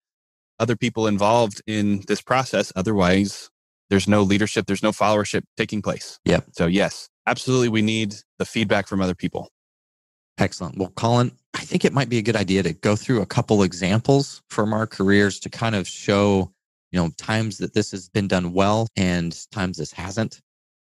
[0.58, 2.72] other people involved in this process.
[2.76, 3.50] Otherwise,
[3.90, 6.18] there's no leadership, there's no followership taking place.
[6.24, 6.40] Yeah.
[6.52, 7.68] So, yes, absolutely.
[7.68, 9.50] We need the feedback from other people.
[10.38, 10.76] Excellent.
[10.76, 13.62] Well, Colin, I think it might be a good idea to go through a couple
[13.62, 16.52] examples from our careers to kind of show,
[16.90, 20.40] you know, times that this has been done well and times this hasn't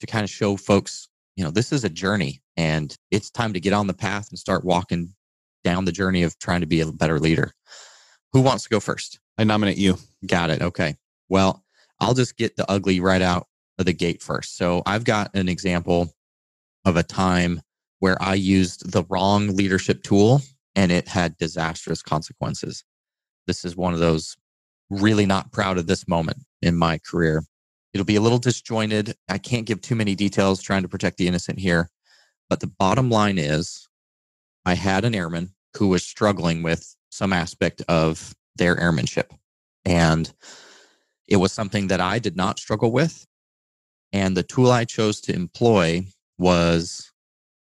[0.02, 3.60] to kind of show folks, you know, this is a journey and it's time to
[3.60, 5.14] get on the path and start walking
[5.64, 7.54] down the journey of trying to be a better leader.
[8.34, 9.20] Who wants to go first?
[9.38, 9.98] I nominate you.
[10.26, 10.62] Got it.
[10.62, 10.96] Okay.
[11.30, 11.64] Well,
[12.00, 13.48] I'll just get the ugly right out
[13.78, 14.58] of the gate first.
[14.58, 16.14] So I've got an example
[16.86, 17.62] of a time
[18.00, 20.42] where I used the wrong leadership tool
[20.76, 22.84] and it had disastrous consequences.
[23.48, 24.38] This is one of those
[24.90, 27.44] really not proud of this moment in my career.
[27.94, 29.16] It'll be a little disjointed.
[29.28, 31.90] I can't give too many details trying to protect the innocent here.
[32.50, 33.88] But the bottom line is
[34.66, 39.34] I had an airman who was struggling with some aspect of their airmanship.
[39.86, 40.32] And
[41.28, 43.26] it was something that I did not struggle with.
[44.12, 46.08] And the tool I chose to employ
[46.38, 47.12] was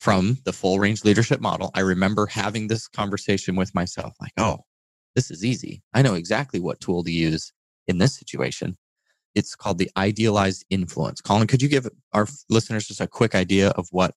[0.00, 1.70] from the full range leadership model.
[1.74, 4.60] I remember having this conversation with myself like, oh,
[5.14, 5.82] this is easy.
[5.92, 7.52] I know exactly what tool to use
[7.86, 8.76] in this situation.
[9.34, 11.20] It's called the idealized influence.
[11.20, 14.14] Colin, could you give our listeners just a quick idea of what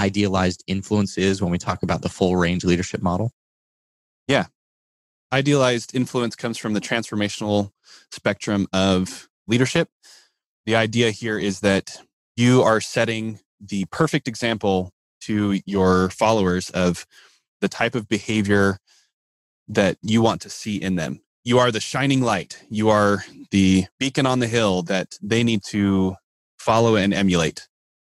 [0.00, 3.32] idealized influence is when we talk about the full range leadership model?
[4.26, 4.46] Yeah.
[5.32, 7.72] Idealized influence comes from the transformational
[8.10, 9.88] spectrum of leadership.
[10.64, 11.98] The idea here is that
[12.36, 14.92] you are setting the perfect example
[15.26, 17.06] to your followers of
[17.60, 18.78] the type of behavior
[19.68, 21.20] that you want to see in them.
[21.44, 22.62] You are the shining light.
[22.68, 26.16] You are the beacon on the hill that they need to
[26.58, 27.68] follow and emulate.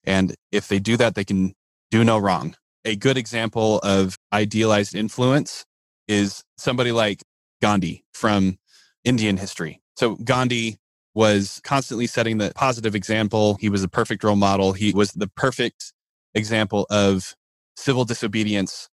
[0.05, 1.55] And if they do that, they can
[1.91, 2.57] do no wrong.
[2.85, 5.65] A good example of idealized influence
[6.09, 7.23] is somebody like
[7.61, 8.59] Gandhi from
[9.05, 9.81] Indian history.
[9.97, 10.79] So Gandhi
[11.15, 13.57] was constantly setting the positive example.
[13.61, 14.73] He was a perfect role model.
[14.73, 15.92] He was the perfect
[16.35, 17.35] example of
[17.77, 18.89] civil disobedience.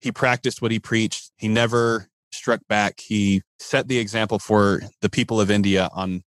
[0.00, 1.30] He practiced what he preached.
[1.36, 3.00] He never struck back.
[3.00, 6.22] He set the example for the people of India on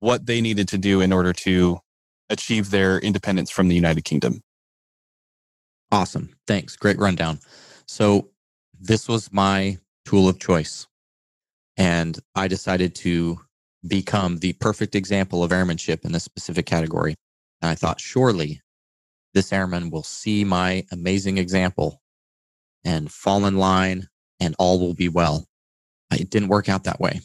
[0.00, 1.78] what they needed to do in order to
[2.30, 4.42] achieve their independence from the United Kingdom.
[5.90, 6.30] Awesome.
[6.46, 6.76] Thanks.
[6.76, 7.40] Great rundown.
[7.86, 8.28] So,
[8.80, 10.86] this was my tool of choice.
[11.76, 13.40] And I decided to
[13.86, 17.14] become the perfect example of airmanship in this specific category.
[17.62, 18.60] And I thought, surely
[19.34, 22.00] this airman will see my amazing example
[22.84, 24.08] and fall in line
[24.40, 25.46] and all will be well.
[26.12, 27.20] It didn't work out that way.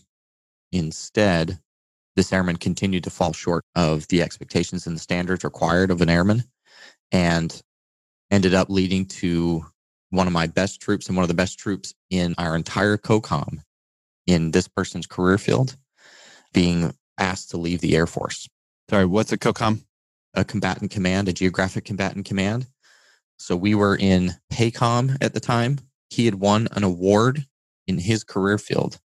[0.71, 1.59] Instead,
[2.15, 6.09] this airman continued to fall short of the expectations and the standards required of an
[6.09, 6.43] airman
[7.11, 7.61] and
[8.31, 9.65] ended up leading to
[10.09, 13.59] one of my best troops and one of the best troops in our entire COCOM
[14.27, 15.75] in this person's career field
[16.53, 18.47] being asked to leave the Air Force.
[18.89, 19.83] Sorry, what's a COCOM?
[20.35, 22.67] A combatant command, a geographic combatant command.
[23.37, 25.79] So we were in PACOM at the time.
[26.09, 27.45] He had won an award
[27.87, 28.99] in his career field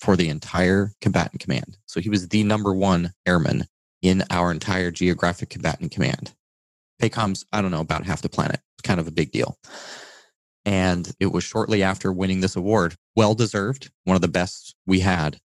[0.00, 1.76] for the entire combatant command.
[1.86, 3.66] So he was the number one airman
[4.02, 6.34] in our entire geographic combatant command.
[7.00, 8.60] PACOM's, I don't know, about half the planet.
[8.76, 9.58] It's kind of a big deal.
[10.64, 15.00] And it was shortly after winning this award, well deserved, one of the best we
[15.00, 15.38] had.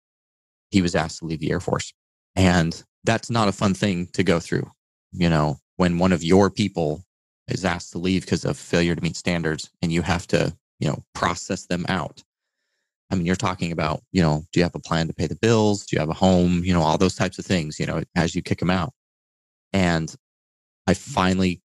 [0.69, 1.93] He was asked to leave the Air Force.
[2.36, 4.69] And that's not a fun thing to go through.
[5.17, 7.03] You know, when one of your people
[7.47, 10.88] is asked to leave because of failure to meet standards and you have to, you
[10.88, 12.23] know, process them out.
[13.10, 15.38] I mean, you're talking about, you know, do you have a plan to pay the
[15.38, 15.86] bills?
[15.86, 16.63] Do you have a home?
[16.65, 18.93] You know, all those types of things, you know, as you kick them out.
[19.71, 20.13] And
[20.88, 21.62] I finally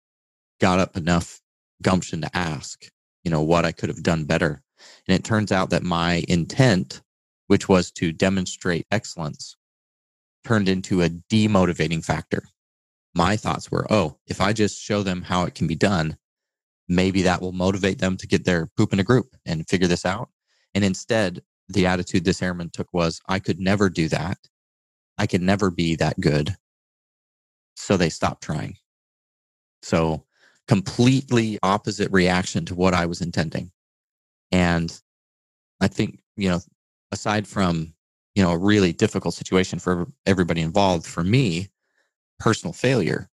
[0.60, 1.40] got up enough
[1.82, 2.84] gumption to ask
[3.24, 4.62] you know, what I could have done better.
[5.06, 7.02] And it turns out that my intent,
[7.48, 9.56] which was to demonstrate excellence,
[10.44, 12.44] turned into a demotivating factor.
[13.14, 16.16] My thoughts were, oh, if I just show them how it can be done,
[16.88, 20.06] maybe that will motivate them to get their poop in a group and figure this
[20.06, 20.28] out.
[20.74, 24.38] And instead, the attitude this airman took was, I could never do that.
[25.18, 26.56] I could never be that good.
[27.76, 28.76] So they stopped trying.
[29.82, 30.24] So
[30.68, 33.72] completely opposite reaction to what I was intending.
[34.52, 34.96] And
[35.80, 36.60] I think, you know,
[37.12, 37.94] aside from,
[38.34, 41.68] you know, a really difficult situation for everybody involved, for me,
[42.40, 43.28] personal failure.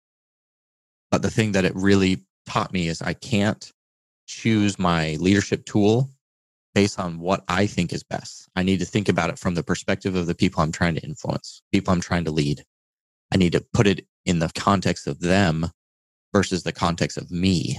[1.10, 3.70] But the thing that it really taught me is I can't
[4.26, 6.08] choose my leadership tool
[6.74, 8.48] based on what I think is best.
[8.56, 11.02] I need to think about it from the perspective of the people I'm trying to
[11.02, 12.64] influence, people I'm trying to lead.
[13.32, 15.70] I need to put it in the context of them
[16.32, 17.78] versus the context of me.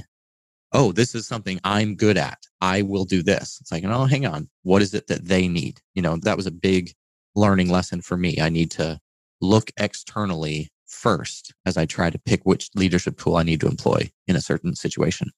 [0.73, 2.39] Oh, this is something I'm good at.
[2.61, 3.59] I will do this.
[3.61, 4.49] It's like, oh, hang on.
[4.63, 5.79] What is it that they need?
[5.93, 6.93] You know, that was a big
[7.35, 8.39] learning lesson for me.
[8.41, 8.99] I need to
[9.41, 14.11] look externally first as I try to pick which leadership tool I need to employ
[14.27, 15.31] in a certain situation.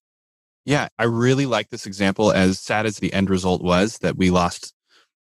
[0.65, 4.31] Yeah, I really like this example, as sad as the end result was that we
[4.31, 4.73] lost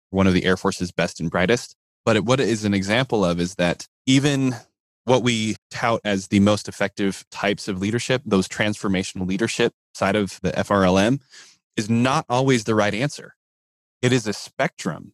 [0.09, 1.75] one of the Air Force's best and brightest.
[2.03, 4.55] But what it is an example of is that even
[5.05, 10.39] what we tout as the most effective types of leadership, those transformational leadership side of
[10.41, 11.19] the FRLM,
[11.77, 13.35] is not always the right answer.
[14.01, 15.13] It is a spectrum.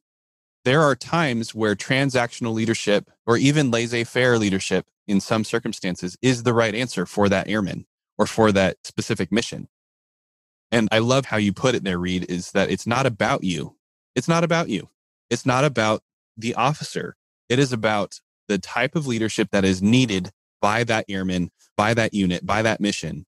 [0.63, 6.43] There are times where transactional leadership or even laissez faire leadership in some circumstances is
[6.43, 7.85] the right answer for that airman
[8.17, 9.67] or for that specific mission.
[10.71, 13.75] And I love how you put it there, Reed, is that it's not about you.
[14.15, 14.89] It's not about you.
[15.29, 16.01] It's not about
[16.37, 17.15] the officer.
[17.49, 20.31] It is about the type of leadership that is needed
[20.61, 23.25] by that airman, by that unit, by that mission.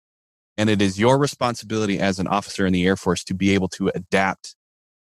[0.57, 3.68] And it is your responsibility as an officer in the Air Force to be able
[3.70, 4.55] to adapt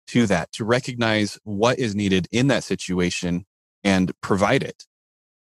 [0.08, 3.44] to that, to recognize what is needed in that situation
[3.84, 4.84] and provide it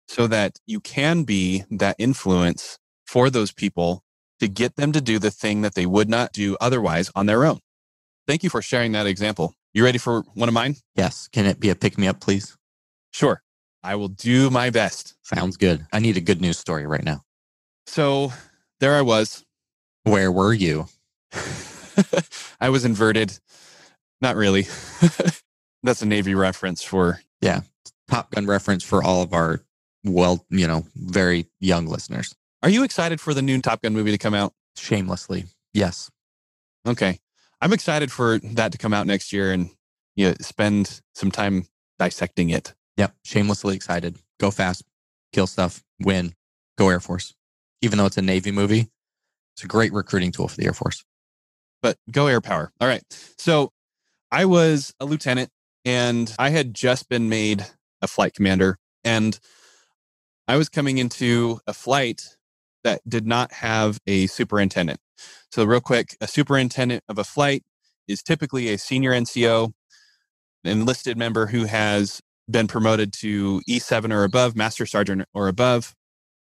[0.09, 4.02] so that you can be that influence for those people
[4.40, 7.44] to get them to do the thing that they would not do otherwise on their
[7.44, 7.59] own.
[8.26, 9.55] Thank you for sharing that example.
[9.72, 10.76] You ready for one of mine?
[10.94, 11.28] Yes.
[11.32, 12.57] Can it be a pick me up, please?
[13.12, 13.42] Sure.
[13.82, 15.14] I will do my best.
[15.22, 15.86] Sounds good.
[15.92, 17.22] I need a good news story right now.
[17.86, 18.32] So
[18.80, 19.44] there I was,
[20.05, 20.86] Where were you?
[22.61, 23.38] I was inverted.
[24.20, 24.66] Not really.
[25.82, 27.20] That's a Navy reference for.
[27.40, 27.61] Yeah.
[28.09, 29.61] Top Gun reference for all of our,
[30.05, 32.34] well, you know, very young listeners.
[32.62, 34.52] Are you excited for the new Top Gun movie to come out?
[34.76, 35.44] Shamelessly.
[35.72, 36.11] Yes.
[36.86, 37.18] Okay.
[37.61, 39.70] I'm excited for that to come out next year and
[40.16, 41.66] you know, spend some time
[41.98, 42.74] dissecting it.
[42.96, 43.14] Yep.
[43.24, 44.18] Shamelessly excited.
[44.38, 44.82] Go fast,
[45.32, 46.34] kill stuff, win,
[46.78, 47.34] go Air Force.
[47.82, 48.88] Even though it's a Navy movie,
[49.55, 51.05] it's a great recruiting tool for the Air Force.
[51.82, 52.72] But go air power.
[52.80, 53.02] All right.
[53.36, 53.70] So
[54.32, 55.50] I was a lieutenant
[55.84, 57.66] and I had just been made
[58.00, 58.78] a flight commander.
[59.05, 59.38] And
[60.47, 62.36] I was coming into a flight
[62.82, 65.01] that did not have a superintendent.
[65.51, 67.62] So, real quick, a superintendent of a flight
[68.07, 69.72] is typically a senior NCO,
[70.64, 72.20] enlisted member who has
[72.51, 75.95] been promoted to E7 or above, master sergeant or above.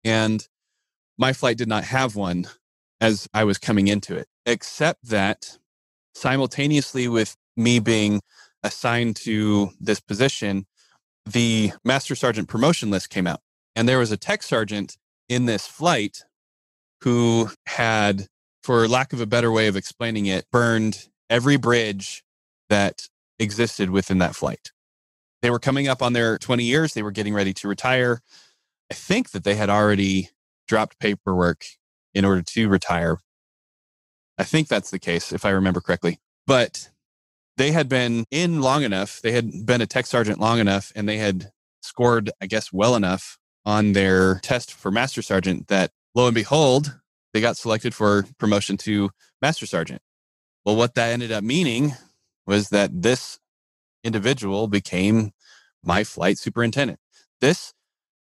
[0.03, 0.47] And
[1.17, 2.45] my flight did not have one
[3.01, 5.57] as I was coming into it, except that
[6.13, 8.21] simultaneously with me being
[8.63, 10.65] assigned to this position,
[11.25, 13.39] the master sergeant promotion list came out.
[13.75, 14.97] And there was a tech sergeant
[15.27, 16.23] in this flight
[17.01, 18.27] who had,
[18.63, 22.23] for lack of a better way of explaining it, burned every bridge
[22.69, 23.07] that
[23.37, 24.71] existed within that flight.
[25.41, 28.21] They were coming up on their 20 years, they were getting ready to retire.
[28.91, 30.29] I think that they had already
[30.67, 31.65] dropped paperwork
[32.13, 33.17] in order to retire.
[34.37, 36.19] I think that's the case, if I remember correctly.
[36.45, 36.89] But
[37.57, 41.07] they had been in long enough, they had been a tech sergeant long enough, and
[41.07, 41.51] they had
[41.81, 46.99] scored, I guess, well enough on their test for master sergeant that lo and behold,
[47.33, 49.09] they got selected for promotion to
[49.41, 50.01] master sergeant.
[50.65, 51.93] Well, what that ended up meaning
[52.45, 53.39] was that this
[54.03, 55.31] individual became
[55.83, 56.99] my flight superintendent.
[57.41, 57.73] This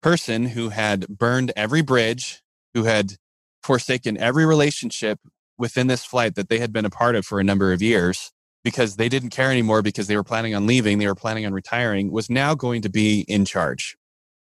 [0.02, 2.42] person who had burned every bridge,
[2.74, 3.14] who had
[3.62, 5.18] forsaken every relationship
[5.58, 8.32] within this flight that they had been a part of for a number of years
[8.62, 11.52] because they didn't care anymore because they were planning on leaving, they were planning on
[11.52, 13.96] retiring, was now going to be in charge.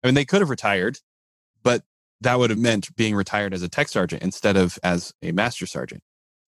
[0.08, 1.00] Mean, they could have retired,
[1.64, 1.84] but
[2.22, 5.66] that would have meant being retired as a tech sergeant instead of as a master
[5.66, 6.02] sergeant.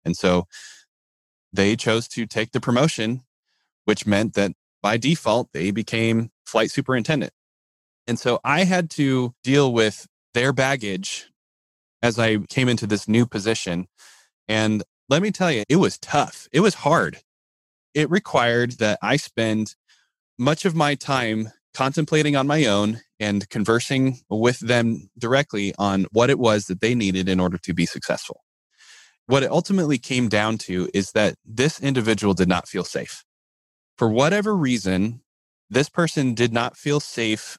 [0.05, 0.47] And so
[1.51, 3.24] they chose to take the promotion,
[3.84, 7.34] which meant that by default, they became flight superintendent.
[8.07, 11.30] And so I had to deal with their baggage
[12.01, 13.89] as I came into this new position.
[14.47, 16.47] And let me tell you, it was tough.
[16.53, 17.18] It was hard.
[17.93, 19.76] It required that I spend
[20.38, 26.30] much of my time contemplating on my own and conversing with them directly on what
[26.30, 28.43] it was that they needed in order to be successful.
[29.28, 33.24] What it ultimately came down to is that this individual did not feel safe.
[33.97, 35.22] For whatever reason,
[35.70, 37.57] this person did not feel safe,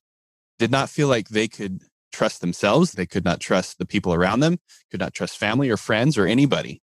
[0.58, 1.82] did not feel like they could
[2.12, 2.92] trust themselves.
[2.92, 4.58] They could not trust the people around them,
[4.90, 6.82] could not trust family or friends or anybody,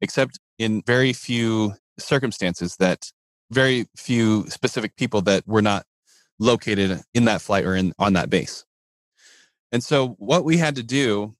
[0.00, 3.10] except in very few circumstances that
[3.50, 5.84] very few specific people that were not
[6.40, 8.64] located in that flight or in on that base.
[9.70, 11.36] And so what we had to do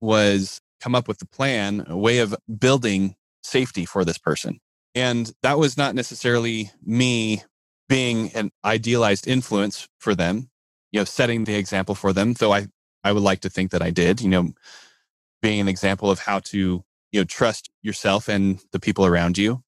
[0.00, 4.60] was come up with a plan, a way of building safety for this person.
[4.94, 7.42] And that was not necessarily me
[7.88, 10.50] being an idealized influence for them
[10.92, 12.34] you know, setting the example for them.
[12.34, 12.68] Though I,
[13.02, 14.52] I would like to think that I did, you know,
[15.40, 19.62] being an example of how to, you know, trust yourself and the people around you.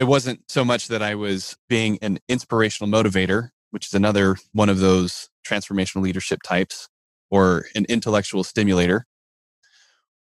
[0.00, 4.68] It wasn't so much that I was being an inspirational motivator, which is another one
[4.68, 6.88] of those transformational leadership types,
[7.30, 9.06] or an intellectual stimulator.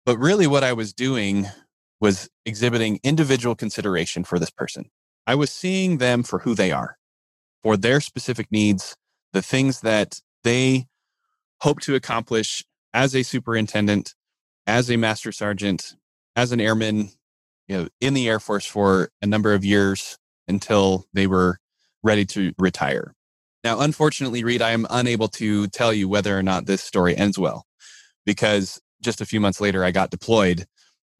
[0.05, 1.47] But really, what I was doing
[2.01, 4.91] was exhibiting individual consideration for this person.
[5.26, 6.97] I was seeing them for who they are,
[7.62, 8.97] for their specific needs,
[9.32, 10.86] the things that they
[11.61, 12.64] hope to accomplish
[12.95, 14.14] as a superintendent,
[14.66, 15.95] as a master sergeant,
[16.36, 17.11] as an airman,
[17.66, 21.59] you know, in the Air Force for a number of years until they were
[22.03, 23.14] ready to retire.
[23.68, 27.38] Now, unfortunately, Reed, I am unable to tell you whether or not this story ends
[27.38, 27.66] well
[28.24, 30.64] because just a few months later, I got deployed.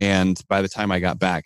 [0.01, 1.45] And by the time I got back,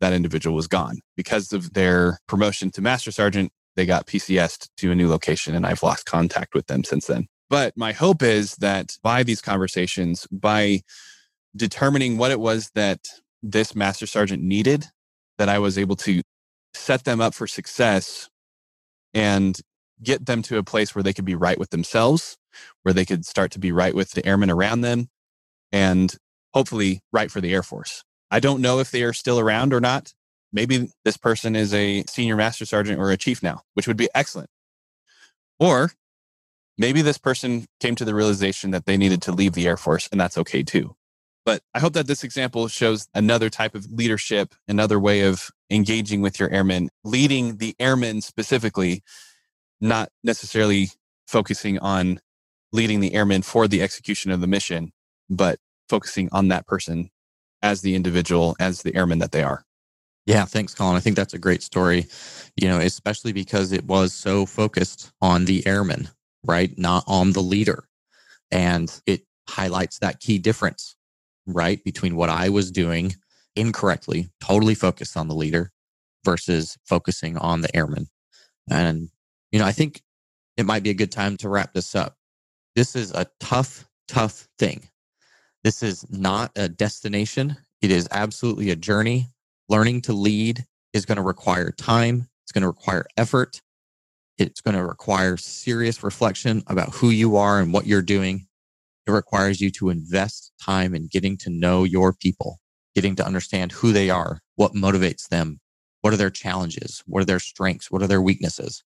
[0.00, 4.90] that individual was gone because of their promotion to master sergeant they got PCSed to
[4.90, 7.28] a new location and I've lost contact with them since then.
[7.48, 10.80] But my hope is that by these conversations, by
[11.54, 13.06] determining what it was that
[13.40, 14.86] this master sergeant needed,
[15.38, 16.22] that I was able to
[16.74, 18.28] set them up for success
[19.14, 19.60] and
[20.02, 22.36] get them to a place where they could be right with themselves,
[22.82, 25.08] where they could start to be right with the airmen around them,
[25.72, 26.16] and
[26.54, 28.04] hopefully right for the Air Force.
[28.30, 30.12] I don't know if they are still around or not
[30.52, 34.08] maybe this person is a senior master sergeant or a chief now, which would be
[34.14, 34.50] excellent.
[35.58, 35.92] Or
[36.78, 40.08] maybe this person came to the realization that they needed to leave the Air Force,
[40.10, 40.94] and that's okay too.
[41.44, 46.20] But I hope that this example shows another type of leadership, another way of engaging
[46.20, 49.02] with your airmen, leading the airmen specifically,
[49.80, 50.90] not necessarily
[51.26, 52.20] focusing on
[52.72, 54.92] leading the airmen for the execution of the mission,
[55.28, 55.58] but
[55.88, 57.10] focusing on that person
[57.62, 59.64] as the individual, as the airman that they are.
[60.26, 60.96] Yeah, thanks, Colin.
[60.96, 62.06] I think that's a great story,
[62.56, 66.08] you know, especially because it was so focused on the airman,
[66.44, 66.76] right?
[66.78, 67.84] Not on the leader.
[68.50, 70.96] And it highlights that key difference,
[71.46, 71.82] right?
[71.84, 73.16] Between what I was doing
[73.56, 75.72] incorrectly, totally focused on the leader
[76.24, 78.08] versus focusing on the airman.
[78.70, 79.08] And,
[79.52, 80.02] you know, I think
[80.56, 82.16] it might be a good time to wrap this up.
[82.76, 84.88] This is a tough, tough thing.
[85.64, 87.56] This is not a destination.
[87.82, 89.28] It is absolutely a journey.
[89.68, 92.28] Learning to lead is going to require time.
[92.44, 93.60] It's going to require effort.
[94.38, 98.46] It's going to require serious reflection about who you are and what you're doing.
[99.06, 102.58] It requires you to invest time in getting to know your people,
[102.94, 105.60] getting to understand who they are, what motivates them,
[106.00, 108.82] what are their challenges, what are their strengths, what are their weaknesses,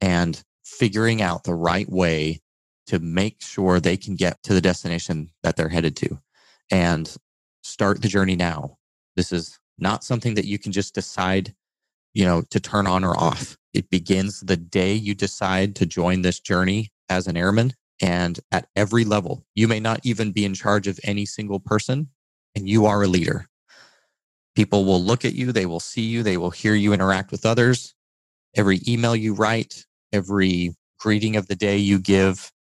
[0.00, 2.40] and figuring out the right way
[2.86, 6.18] to make sure they can get to the destination that they're headed to
[6.70, 7.16] and
[7.62, 8.76] start the journey now.
[9.16, 11.54] This is not something that you can just decide,
[12.14, 13.56] you know, to turn on or off.
[13.72, 18.68] It begins the day you decide to join this journey as an airman and at
[18.74, 19.44] every level.
[19.54, 22.08] You may not even be in charge of any single person
[22.54, 23.46] and you are a leader.
[24.56, 27.46] People will look at you, they will see you, they will hear you interact with
[27.46, 27.94] others.
[28.56, 32.52] Every email you write, every greeting of the day you give,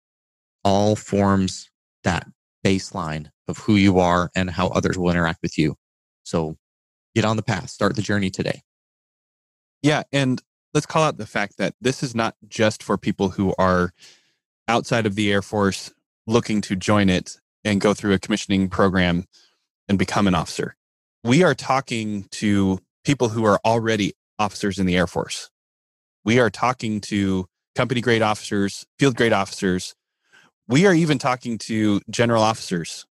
[0.65, 1.71] all forms
[2.05, 2.27] that
[2.65, 5.75] baseline of who you are and how others will interact with you.
[6.25, 6.57] So
[7.15, 8.63] get on the path, start the journey today.
[9.83, 10.03] Yeah.
[10.13, 10.43] And
[10.75, 13.93] let's call out the fact that this is not just for people who are
[14.67, 15.93] outside of the Air Force
[16.27, 19.25] looking to join it and go through a commissioning program
[19.89, 20.77] and become an officer.
[21.25, 25.51] We are talking to people who are already officers in the Air Force.
[26.29, 29.95] We are talking to company grade officers, field grade officers.
[30.69, 33.07] We are even talking to general officers.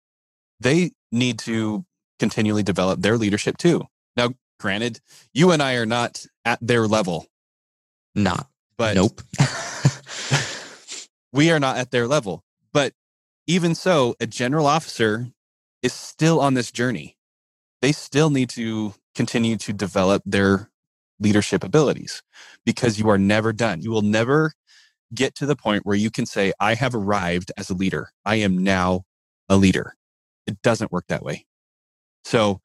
[0.59, 1.84] They need to
[2.20, 3.86] continually develop their leadership too.
[4.15, 4.99] Now, granted,
[5.34, 7.26] you and I are not at their level.
[8.13, 8.49] Not.
[8.78, 9.20] But nope.
[11.34, 12.43] we are not at their level.
[12.72, 12.93] But
[13.47, 15.30] even so, a general officer
[15.82, 17.18] is still on this journey.
[17.82, 20.70] They still need to continue to develop their
[21.20, 22.22] leadership abilities
[22.65, 23.82] because you are never done.
[23.82, 24.53] You will never
[25.13, 28.09] get to the point where you can say, I have arrived as a leader.
[28.26, 29.03] I am now
[29.49, 29.95] a leader.
[30.45, 31.45] It doesn't work that way.
[32.24, 32.61] So,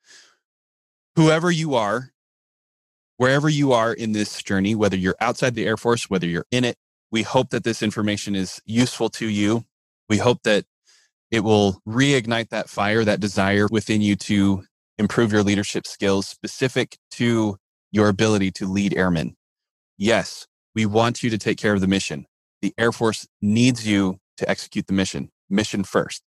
[1.16, 2.10] whoever you are,
[3.16, 6.64] wherever you are in this journey, whether you're outside the Air Force, whether you're in
[6.64, 6.76] it,
[7.10, 9.64] we hope that this information is useful to you.
[10.08, 10.64] We hope that
[11.30, 14.64] it will reignite that fire, that desire within you to
[14.98, 17.56] improve your leadership skills specific to
[17.92, 19.36] your ability to lead airmen.
[19.96, 22.26] Yes, we want you to take care of the mission.
[22.62, 26.22] The Air Force needs you to execute the mission, mission first.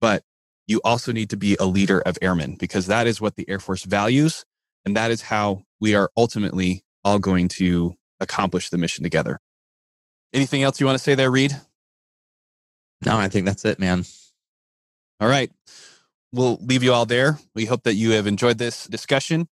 [0.00, 0.24] But
[0.66, 3.58] you also need to be a leader of airmen because that is what the Air
[3.58, 4.44] Force values.
[4.84, 9.38] And that is how we are ultimately all going to accomplish the mission together.
[10.32, 11.52] Anything else you want to say there, Reed?
[13.04, 14.04] No, I think that's it, man.
[15.20, 15.50] All right.
[16.32, 17.38] We'll leave you all there.
[17.54, 19.48] We hope that you have enjoyed this discussion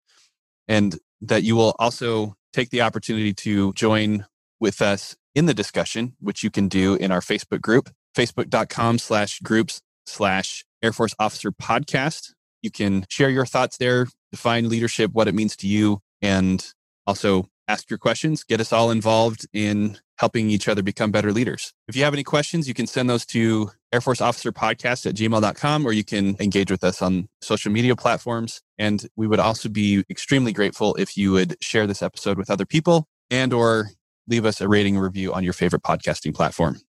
[0.67, 4.26] and that you will also take the opportunity to join
[4.59, 9.39] with us in the discussion, which you can do in our Facebook group, facebook.com slash
[9.39, 12.34] groups slash Air Force Officer Podcast.
[12.61, 16.65] You can share your thoughts there, define leadership, what it means to you, and
[17.05, 21.74] also ask your questions, get us all involved in helping each other become better leaders.
[21.88, 25.15] If you have any questions, you can send those to Air Force Officer Podcast at
[25.15, 28.61] gmail.com, or you can engage with us on social media platforms.
[28.78, 32.65] And we would also be extremely grateful if you would share this episode with other
[32.65, 33.91] people and or
[34.28, 36.80] leave us a rating review on your favorite podcasting platform.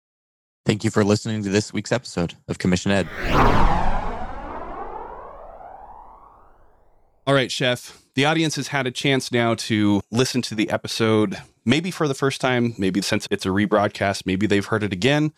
[0.67, 3.09] Thank you for listening to this week's episode of Commissioned.
[7.27, 8.03] All right, Chef.
[8.15, 11.37] The audience has had a chance now to listen to the episode,
[11.69, 15.33] maybe for the first time, maybe since it's a rebroadcast, maybe they've heard it again.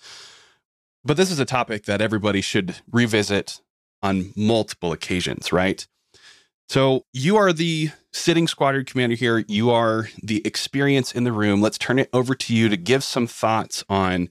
[1.05, 3.61] But this is a topic that everybody should revisit
[4.03, 5.87] on multiple occasions, right?
[6.69, 9.45] So you are the sitting squadron commander here.
[9.49, 11.61] You are the experience in the room.
[11.61, 14.29] Let's turn it over to you to give some thoughts on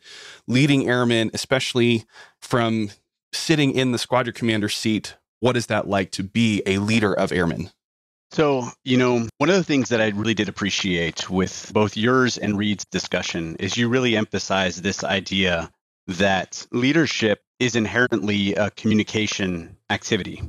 [0.47, 2.05] leading airmen, especially
[2.39, 2.91] from
[3.33, 7.31] sitting in the squadron commander seat what is that like to be a leader of
[7.31, 7.71] airmen?
[8.31, 12.37] So, you know, one of the things that I really did appreciate with both yours
[12.37, 15.71] and Reed's discussion is you really emphasize this idea
[16.07, 20.43] that leadership is inherently a communication activity,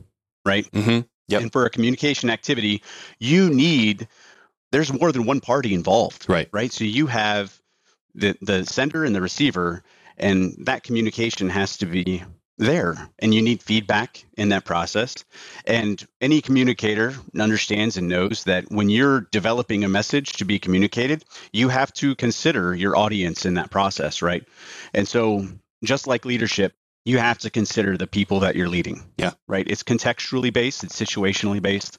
[0.44, 0.70] right?
[0.72, 1.00] Mm-hmm.
[1.28, 1.42] Yep.
[1.42, 2.82] And for a communication activity,
[3.18, 4.08] you need
[4.72, 6.48] there's more than one party involved, Right.
[6.52, 6.72] right?
[6.72, 7.56] So you have
[8.14, 9.82] the the sender and the receiver,
[10.18, 12.24] and that communication has to be
[12.60, 15.24] there, and you need feedback in that process.
[15.64, 21.24] And any communicator understands and knows that when you're developing a message to be communicated,
[21.52, 24.46] you have to consider your audience in that process, right?
[24.94, 25.46] And so,
[25.82, 29.02] just like leadership, you have to consider the people that you're leading.
[29.16, 29.32] Yeah.
[29.48, 29.66] Right.
[29.68, 31.98] It's contextually based, it's situationally based.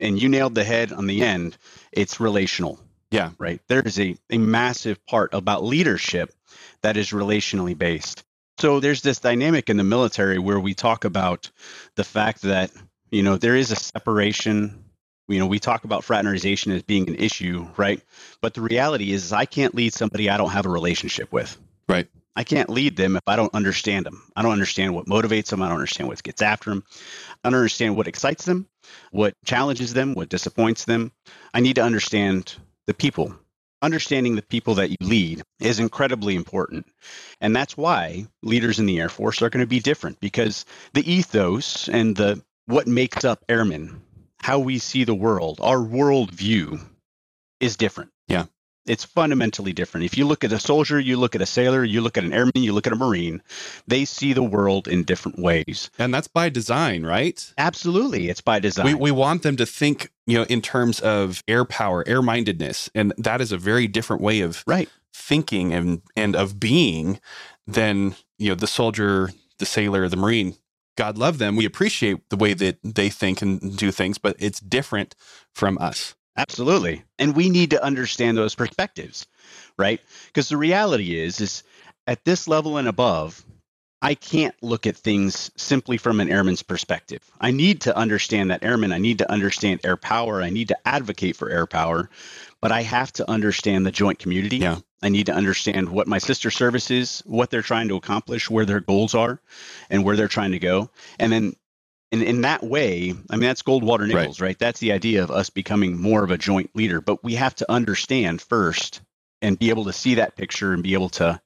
[0.00, 1.56] And you nailed the head on the end.
[1.92, 2.80] It's relational.
[3.12, 3.30] Yeah.
[3.38, 3.60] Right.
[3.68, 6.32] There is a, a massive part about leadership
[6.82, 8.24] that is relationally based.
[8.58, 11.50] So there's this dynamic in the military where we talk about
[11.96, 12.70] the fact that,
[13.10, 14.84] you know, there is a separation.
[15.28, 18.00] You know, we talk about fraternization as being an issue, right?
[18.40, 21.56] But the reality is, I can't lead somebody I don't have a relationship with.
[21.88, 22.08] Right.
[22.34, 24.22] I can't lead them if I don't understand them.
[24.34, 25.62] I don't understand what motivates them.
[25.62, 26.84] I don't understand what gets after them.
[27.44, 28.66] I don't understand what excites them,
[29.10, 31.12] what challenges them, what disappoints them.
[31.52, 32.54] I need to understand
[32.86, 33.34] the people.
[33.82, 36.86] Understanding the people that you lead is incredibly important.
[37.40, 40.64] And that's why leaders in the Air Force are going to be different because
[40.94, 44.00] the ethos and the what makes up airmen,
[44.40, 46.80] how we see the world, our worldview
[47.60, 48.10] is different.
[48.28, 48.46] Yeah.
[48.84, 50.04] It's fundamentally different.
[50.04, 52.32] If you look at a soldier, you look at a sailor, you look at an
[52.32, 53.40] airman, you look at a marine,
[53.86, 55.88] they see the world in different ways.
[55.98, 57.52] And that's by design, right?
[57.58, 58.28] Absolutely.
[58.28, 58.86] It's by design.
[58.86, 62.90] We, we want them to think, you know, in terms of air power, air mindedness.
[62.94, 64.88] And that is a very different way of right.
[65.12, 67.20] thinking and, and of being
[67.68, 70.56] than, you know, the soldier, the sailor, the marine.
[70.96, 71.56] God love them.
[71.56, 75.14] We appreciate the way that they think and do things, but it's different
[75.54, 76.14] from us.
[76.36, 77.04] Absolutely.
[77.18, 79.26] And we need to understand those perspectives,
[79.78, 80.00] right?
[80.26, 81.62] Because the reality is is
[82.06, 83.44] at this level and above,
[84.00, 87.20] I can't look at things simply from an airman's perspective.
[87.40, 90.88] I need to understand that airman, I need to understand air power, I need to
[90.88, 92.10] advocate for air power,
[92.60, 94.56] but I have to understand the joint community.
[94.56, 94.78] Yeah.
[95.02, 98.64] I need to understand what my sister service is, what they're trying to accomplish, where
[98.64, 99.40] their goals are,
[99.90, 100.90] and where they're trying to go.
[101.20, 101.54] And then
[102.12, 104.48] in, in that way, I mean, that's Goldwater Nichols, right.
[104.48, 104.58] right?
[104.58, 107.00] That's the idea of us becoming more of a joint leader.
[107.00, 109.00] But we have to understand first
[109.40, 111.40] and be able to see that picture and be able to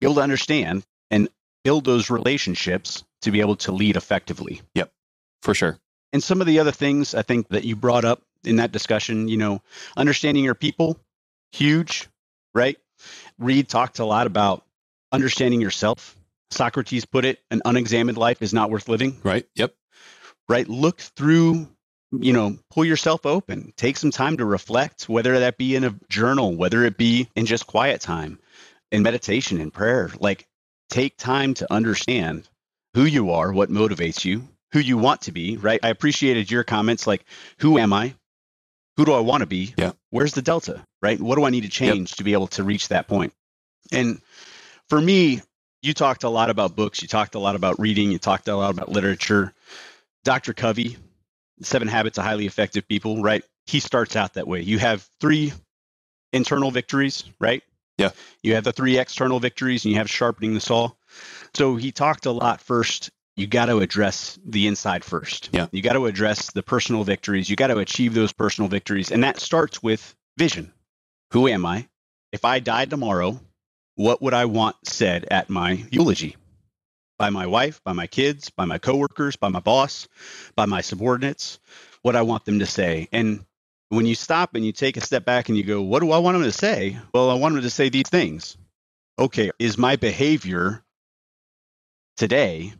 [0.00, 1.28] be able to understand and
[1.64, 4.60] build those relationships to be able to lead effectively.
[4.74, 4.92] Yep,
[5.40, 5.78] for sure.
[6.12, 9.28] And some of the other things I think that you brought up in that discussion,
[9.28, 9.62] you know,
[9.96, 11.00] understanding your people,
[11.52, 12.08] huge,
[12.54, 12.76] right?
[13.38, 14.62] Reed talked a lot about
[15.10, 16.16] understanding yourself.
[16.50, 19.18] Socrates put it, an unexamined life is not worth living.
[19.24, 19.46] Right.
[19.54, 19.74] Yep
[20.48, 20.68] right?
[20.68, 21.68] Look through,
[22.12, 25.94] you know, pull yourself open, take some time to reflect, whether that be in a
[26.08, 28.38] journal, whether it be in just quiet time,
[28.90, 30.10] in meditation, in prayer.
[30.18, 30.46] Like,
[30.90, 32.48] take time to understand
[32.94, 35.80] who you are, what motivates you, who you want to be, right?
[35.82, 37.24] I appreciated your comments like,
[37.58, 38.14] who am I?
[38.96, 39.74] Who do I want to be?
[39.78, 39.92] Yeah.
[40.10, 41.20] Where's the delta, right?
[41.20, 42.16] What do I need to change yep.
[42.18, 43.32] to be able to reach that point?
[43.90, 44.20] And
[44.88, 45.40] for me,
[45.80, 48.56] you talked a lot about books, you talked a lot about reading, you talked a
[48.56, 49.52] lot about literature.
[50.24, 50.52] Dr.
[50.52, 50.96] Covey,
[51.62, 53.44] Seven Habits of Highly Effective People, right?
[53.66, 54.60] He starts out that way.
[54.60, 55.52] You have three
[56.32, 57.62] internal victories, right?
[57.98, 58.10] Yeah.
[58.42, 60.90] You have the three external victories and you have sharpening the saw.
[61.54, 63.10] So he talked a lot first.
[63.36, 65.50] You got to address the inside first.
[65.52, 65.66] Yeah.
[65.72, 67.48] You got to address the personal victories.
[67.48, 69.10] You got to achieve those personal victories.
[69.10, 70.72] And that starts with vision.
[71.32, 71.88] Who am I?
[72.32, 73.40] If I died tomorrow,
[73.94, 76.36] what would I want said at my eulogy?
[77.18, 80.08] By my wife, by my kids, by my coworkers, by my boss,
[80.56, 81.58] by my subordinates,
[82.02, 83.08] what I want them to say.
[83.12, 83.44] And
[83.88, 86.18] when you stop and you take a step back and you go, what do I
[86.18, 86.96] want them to say?
[87.12, 88.56] Well, I want them to say these things.
[89.18, 90.82] Okay, is my behavior
[92.16, 92.72] today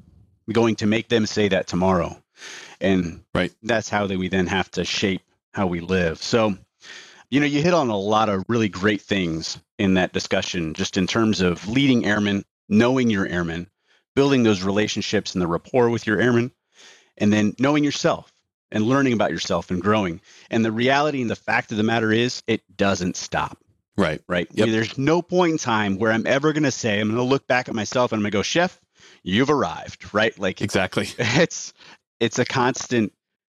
[0.51, 2.16] going to make them say that tomorrow?
[2.80, 3.53] And right.
[3.62, 5.22] that's how they, we then have to shape
[5.53, 6.22] how we live.
[6.22, 6.57] So,
[7.30, 10.97] you know, you hit on a lot of really great things in that discussion, just
[10.97, 13.68] in terms of leading airmen, knowing your airmen,
[14.14, 16.52] building those relationships and the rapport with your airmen,
[17.16, 18.32] and then knowing yourself
[18.70, 20.20] and learning about yourself and growing.
[20.50, 23.58] And the reality and the fact of the matter is, it doesn't stop.
[23.96, 24.22] Right.
[24.26, 24.48] Right.
[24.52, 24.68] Yep.
[24.70, 27.46] There's no point in time where I'm ever going to say, I'm going to look
[27.46, 28.80] back at myself and I'm going to go, Chef,
[29.22, 30.14] you've arrived.
[30.14, 30.36] Right.
[30.38, 31.08] Like exactly.
[31.18, 31.74] It's
[32.18, 33.12] it's a constant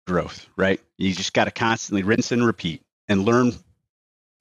[0.07, 0.47] growth.
[0.55, 0.81] Right.
[0.97, 3.53] You just got to constantly rinse and repeat and learn.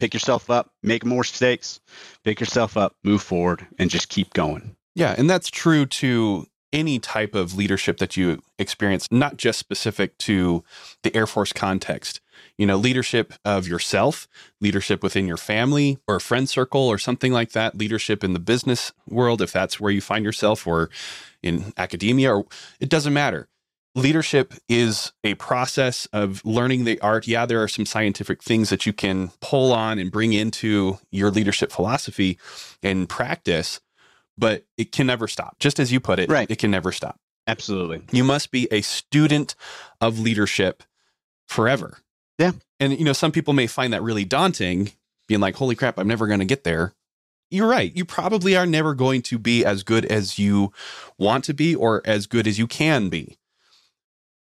[0.01, 1.79] Pick yourself up, make more mistakes,
[2.25, 4.75] pick yourself up, move forward, and just keep going.
[4.95, 10.17] Yeah, and that's true to any type of leadership that you experience, not just specific
[10.19, 10.65] to
[11.03, 12.21] the Air Force context.
[12.59, 14.27] You know, leadership of yourself,
[14.61, 18.93] leadership within your family or friend circle or something like that, leadership in the business
[19.07, 20.91] world, if that's where you find yourself, or
[21.43, 22.47] in academia, or
[22.81, 23.49] it doesn't matter.
[23.95, 27.27] Leadership is a process of learning the art.
[27.27, 31.31] Yeah, there are some scientific things that you can pull on and bring into your
[31.31, 32.39] leadership philosophy
[32.83, 33.81] and practice,
[34.39, 35.59] but it can never stop.
[35.59, 36.51] Just as you put it, Right.
[36.51, 37.19] it can never stop.
[37.47, 38.03] Absolutely.
[38.13, 39.55] You must be a student
[40.01, 40.83] of leadership
[41.49, 41.99] forever.
[42.39, 42.53] Yeah.
[42.81, 44.93] And, you know, some people may find that really daunting,
[45.29, 46.95] being like, holy crap, I'm never going to get there.
[47.51, 47.95] You're right.
[47.95, 50.73] You probably are never going to be as good as you
[51.19, 53.37] want to be or as good as you can be.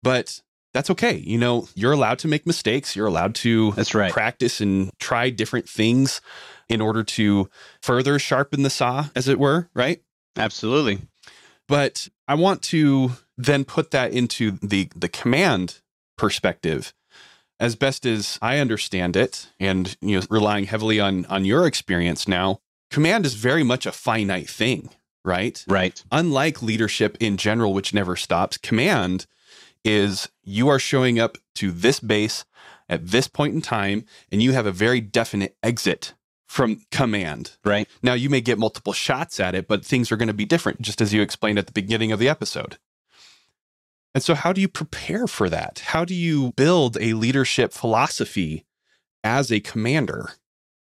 [0.04, 0.42] But
[0.74, 1.16] that's okay.
[1.18, 2.96] You know, you're allowed to make mistakes.
[2.96, 4.12] You're allowed to That's right.
[4.12, 6.22] practice and try different things
[6.68, 7.50] in order to
[7.82, 10.02] further sharpen the saw, as it were, right?
[10.38, 11.00] Absolutely.
[11.68, 15.80] but I want to then put that into the the command
[16.18, 16.94] perspective
[17.60, 22.28] as best as I understand it and you know relying heavily on on your experience
[22.28, 22.60] now
[22.92, 24.90] command is very much a finite thing
[25.26, 26.04] right Right.
[26.12, 29.26] unlike leadership in general which never stops command
[29.84, 32.46] is you are showing up to this base
[32.88, 36.14] at this point in time and you have a very definite exit
[36.48, 37.88] from command Right.
[38.02, 40.82] now, you may get multiple shots at it, but things are going to be different,
[40.82, 42.80] just as you explained at the beginning of the episode.
[44.16, 45.84] And so, how do you prepare for that?
[45.86, 48.66] How do you build a leadership philosophy
[49.24, 50.32] as a commander?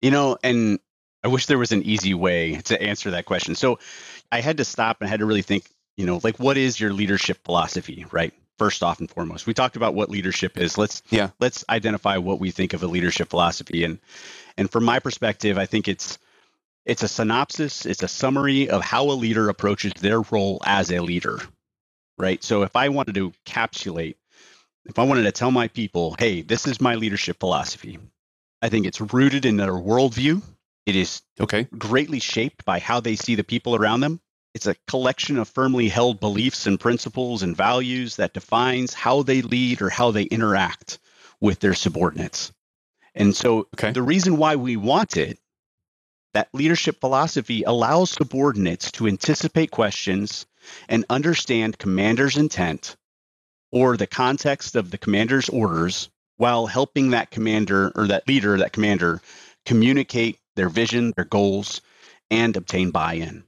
[0.02, 0.80] You know, and
[1.24, 3.54] I wish there was an easy way to answer that question.
[3.54, 3.78] So
[4.32, 6.94] I had to stop and had to really think, you know, like what is your
[6.94, 8.34] leadership philosophy, right?
[8.62, 9.48] First off and foremost.
[9.48, 10.78] We talked about what leadership is.
[10.78, 11.32] Let's Yeah.
[11.40, 13.84] let's identify what we think of a leadership philosophy.
[13.84, 13.98] And
[14.56, 16.20] and from my perspective, I think it's
[16.86, 21.00] it's a synopsis, it's a summary of how a leader approaches their role as a
[21.00, 21.40] leader.
[22.20, 22.44] Right.
[22.44, 24.18] So if I wanted to encapsulate,
[24.86, 27.98] if I wanted to tell my people, hey, this is my leadership philosophy,
[28.62, 30.44] I think it's rooted in their worldview.
[30.86, 31.64] It is Okay.
[31.76, 34.22] greatly shaped by how they see the people around them.
[34.54, 39.42] It's a collection of firmly held beliefs and principles and values that defines how they
[39.42, 41.00] lead or how they interact
[41.40, 42.52] with their subordinates.
[43.16, 43.92] And so Okay.
[43.92, 45.40] the reason why we want it,
[46.34, 50.46] that leadership philosophy allows subordinates to anticipate questions
[50.88, 52.96] and understand commander's intent
[53.72, 58.74] or the context of the commander's orders while helping that commander or that leader, that
[58.74, 59.22] commander,
[59.66, 61.82] communicate their vision, their goals,
[62.30, 63.44] and obtain buy in.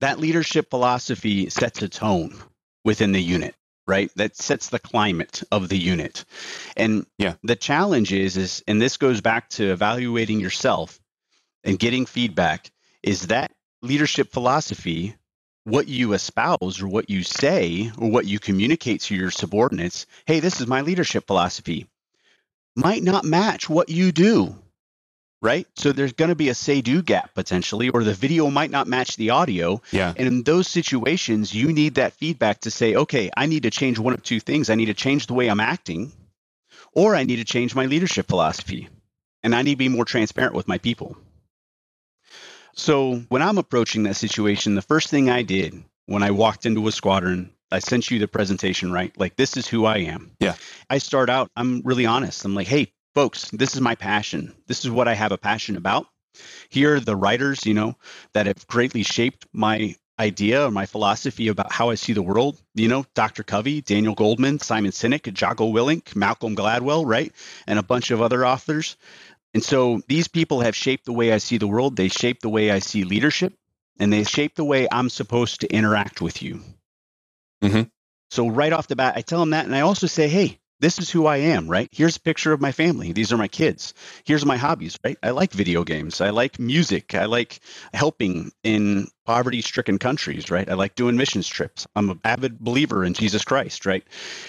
[0.00, 2.36] That leadership philosophy sets a tone
[2.84, 3.54] within the unit,
[3.86, 4.10] right?
[4.16, 6.24] That sets the climate of the unit.
[6.76, 7.34] And Yeah.
[7.42, 11.00] the challenge is, is, and this goes back to evaluating yourself
[11.64, 12.70] and getting feedback,
[13.02, 15.16] is that leadership philosophy
[15.64, 20.40] what you espouse or what you say or what you communicate to your subordinates, hey,
[20.40, 21.86] this is my leadership philosophy,
[22.76, 24.56] might not match what you do.
[25.42, 25.66] Right.
[25.74, 28.86] So there's going to be a say do gap potentially, or the video might not
[28.86, 29.80] match the audio.
[29.90, 30.12] Yeah.
[30.14, 33.98] And in those situations, you need that feedback to say, okay, I need to change
[33.98, 34.68] one of two things.
[34.68, 36.12] I need to change the way I'm acting,
[36.92, 38.88] or I need to change my leadership philosophy.
[39.42, 41.16] And I need to be more transparent with my people.
[42.74, 46.86] So when I'm approaching that situation, the first thing I did when I walked into
[46.86, 49.16] a squadron, I sent you the presentation, right?
[49.16, 50.32] Like, this is who I am.
[50.40, 50.56] Yeah.
[50.90, 52.44] I start out, I'm really honest.
[52.44, 54.54] I'm like, hey, folks, this is my passion.
[54.66, 56.06] This is what I have a passion about.
[56.68, 57.96] Here are the writers, you know,
[58.32, 62.60] that have greatly shaped my idea or my philosophy about how I see the world.
[62.74, 63.42] You know, Dr.
[63.42, 67.32] Covey, Daniel Goleman, Simon Sinek, Jocko Willink, Malcolm Gladwell, right?
[67.66, 68.96] And a bunch of other authors.
[69.54, 71.96] And so these people have shaped the way I see the world.
[71.96, 73.54] They shape the way I see leadership,
[73.98, 76.62] and they shape the way I'm supposed to interact with you.
[77.62, 77.90] Mhm.
[78.30, 80.98] So right off the bat, I tell them that, and I also say, "Hey, this
[80.98, 81.88] is who I am." Right?
[81.92, 83.12] Here's a picture of my family.
[83.12, 83.94] These are my kids.
[84.24, 84.98] Here's my hobbies.
[85.04, 85.18] Right?
[85.22, 86.20] I like video games.
[86.20, 87.14] I like music.
[87.14, 87.60] I like
[87.94, 90.50] helping in poverty-stricken countries.
[90.50, 90.68] Right?
[90.68, 91.86] I like doing missions trips.
[91.94, 93.86] I'm an avid believer in Jesus Christ.
[93.86, 94.04] Right?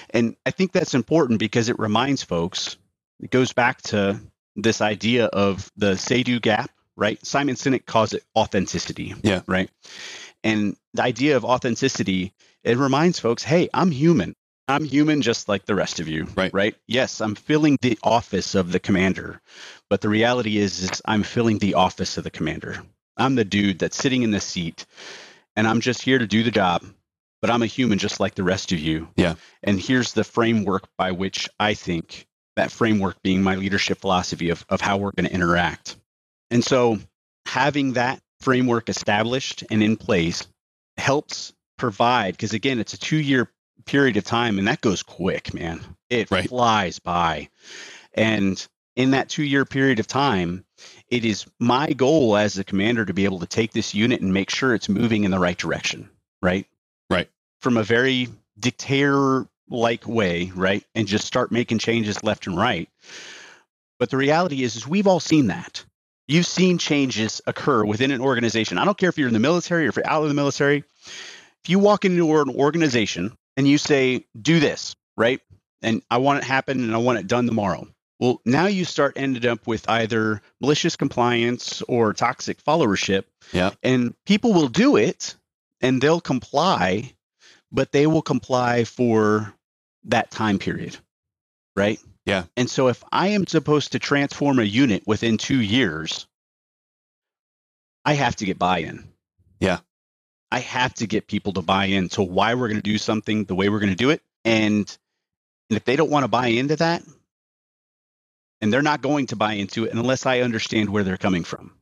[0.10, 2.78] And I think that's important because it reminds folks.
[3.20, 4.20] It goes back to
[4.56, 7.24] this idea of the say-do gap, right?
[7.26, 9.14] Simon Sinek calls it authenticity.
[9.22, 9.42] Yeah.
[9.48, 9.70] Right.
[10.44, 14.36] And the idea of authenticity, it reminds folks, hey, I'm human.
[14.72, 16.28] I'm human just like the rest of you.
[16.36, 16.54] Right.
[16.54, 16.76] Right.
[16.88, 19.42] Yes, I'm filling the office of the commander.
[19.90, 22.82] But the reality is, is I'm filling the office of the commander.
[23.18, 24.86] I'm the dude that's sitting in the seat
[25.56, 26.84] and I'm just here to do the job.
[27.42, 29.08] But I'm a human just like the rest of you.
[29.16, 29.34] Yeah.
[29.64, 34.64] And here's the framework by which I think that framework being my leadership philosophy of,
[34.70, 35.96] of how we're going to interact.
[36.52, 37.00] And so
[37.48, 40.46] having that framework established and in place
[40.98, 43.50] helps provide, because again, it's a two year
[43.92, 45.82] period of time and that goes quick, man.
[46.10, 46.48] It Right.
[46.48, 47.50] flies by.
[48.14, 48.66] And
[48.96, 50.64] in that two year period of time,
[51.10, 54.34] it is my goal as a commander to be able to take this unit and
[54.34, 56.10] make sure it's moving in the right direction,
[56.42, 56.66] right?
[57.10, 57.30] Right.
[57.60, 60.86] From a very dictator like way, right?
[60.96, 62.88] And just start making changes left and right.
[64.00, 65.84] But the reality is, is we've all seen that.
[66.30, 68.78] You've seen changes occur within an organization.
[68.78, 70.86] I don't care if you're in the military or if you're out of the military.
[71.64, 75.42] If you walk into an organization and you say, do this, right?
[75.82, 77.88] And I want it happen and I want it done tomorrow.
[78.20, 83.24] Well, now you start ended up with either malicious compliance or toxic followership.
[83.52, 83.72] Yeah.
[83.82, 85.36] And people will do it
[85.82, 87.14] and they'll comply,
[87.72, 89.54] but they will comply for
[90.04, 90.98] that time period.
[91.76, 92.00] Right.
[92.26, 92.44] Yeah.
[92.56, 96.28] And so if I am supposed to transform a unit within two years,
[98.06, 99.08] I have to get buy in.
[99.60, 99.80] Yeah.
[100.52, 103.56] I have to get people to buy into why we're going to do something the
[103.56, 104.22] way we're going to do it.
[104.44, 104.98] And,
[105.70, 107.04] and if they don't want to buy into that,
[108.60, 111.74] and they're not going to buy into it unless I understand where they're coming from,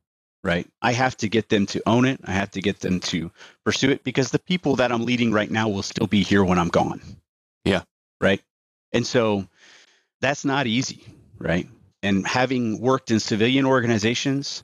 [0.44, 0.68] right?
[0.82, 2.22] I have to get them to own it.
[2.24, 3.32] I have to get them to
[3.66, 6.58] pursue it because the people that I'm leading right now will still be here when
[6.58, 7.02] I'm gone.
[7.66, 7.82] Yeah.
[8.22, 8.42] Right.
[8.94, 9.48] And so
[10.22, 11.04] that's not easy,
[11.38, 11.68] right?
[12.02, 14.64] And having worked in civilian organizations,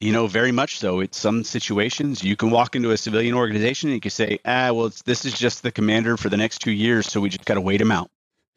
[0.00, 1.00] you know, very much so.
[1.00, 4.72] It's some situations you can walk into a civilian organization and you can say, ah,
[4.72, 7.44] well, it's, this is just the commander for the next two years, so we just
[7.44, 8.10] got to wait him out.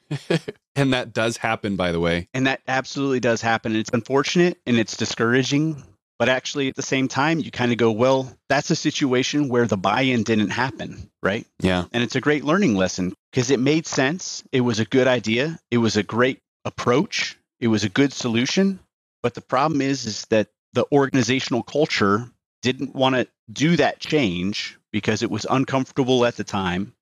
[0.75, 2.27] and that does happen, by the way.
[2.33, 3.75] And that absolutely does happen.
[3.75, 5.83] It's unfortunate and it's discouraging.
[6.19, 9.65] But actually, at the same time, you kind of go, well, that's a situation where
[9.65, 11.45] the buy in didn't happen, right?
[11.59, 11.85] Yeah.
[11.91, 14.43] And it's a great learning lesson because it made sense.
[14.51, 15.59] It was a good idea.
[15.71, 17.37] It was a great approach.
[17.59, 18.79] It was a good solution.
[19.21, 22.29] But the problem is, is that the organizational culture
[22.61, 26.93] didn't want to do that change because it was uncomfortable at the time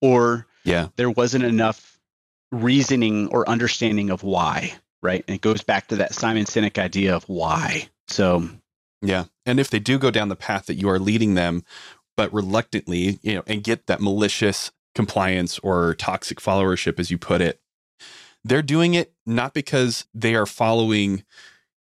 [0.00, 0.88] or Yeah.
[0.96, 1.98] there wasn't enough
[2.52, 5.24] reasoning or understanding of why, right?
[5.26, 7.88] And it goes back to that Simon Sinek idea of why.
[8.08, 8.48] So,
[9.02, 9.24] Yeah.
[9.46, 11.64] And if they do go down the path that you are leading them,
[12.18, 17.40] but reluctantly, you know, and get that malicious compliance or toxic followership, as you put
[17.40, 17.60] it,
[18.44, 21.24] they're doing it not because they are following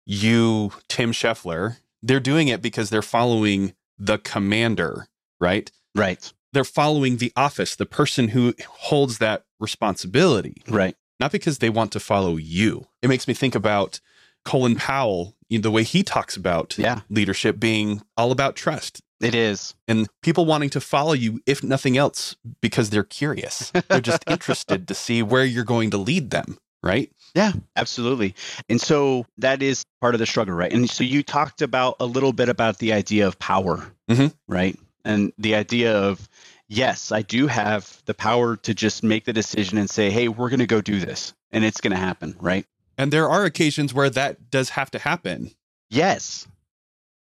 [0.10, 1.78] you, Tim Scheffler.
[2.02, 5.08] They're doing it because they're following the commander,
[5.40, 5.70] right?
[5.96, 11.70] right, They're following the office, the person who holds that responsibility right, not because they
[11.70, 12.88] want to follow you.
[13.02, 14.00] It makes me think about
[14.46, 17.02] Colin Powell, you know, the way he talks about Yeah.
[17.10, 19.74] leadership being all about trust it is.
[19.88, 23.72] and people wanting to follow you, if nothing else, because they're curious.
[23.90, 27.12] they're just interested to see where you're going to lead them, right?
[27.36, 28.36] Yeah, absolutely.
[28.70, 30.72] And so that is part of the struggle, right?
[30.72, 34.34] And so you talked about a little bit about the idea of power, Mhm.
[34.48, 34.78] right?
[35.06, 36.28] And the idea of,
[36.68, 40.50] yes, I do have the power to just make the decision and say, hey, we're
[40.50, 42.66] going to go do this and it's going to happen, right?
[42.98, 45.52] And there are occasions where that does have to happen.
[45.90, 46.48] Yes.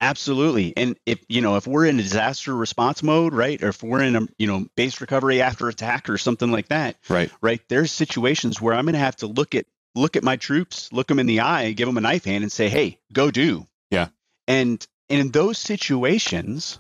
[0.01, 0.77] Absolutely.
[0.77, 3.61] And if, you know, if we're in a disaster response mode, right?
[3.63, 6.97] Or if we're in a, you know, base recovery after attack or something like that,
[7.09, 7.33] Right.
[7.41, 7.61] right?
[7.69, 11.09] There's situations where I'm going to have to look at look at my troops, look
[11.09, 14.09] them in the eye, give them a knife hand and say, "Hey, go do." Yeah.
[14.47, 16.79] And and in those situations,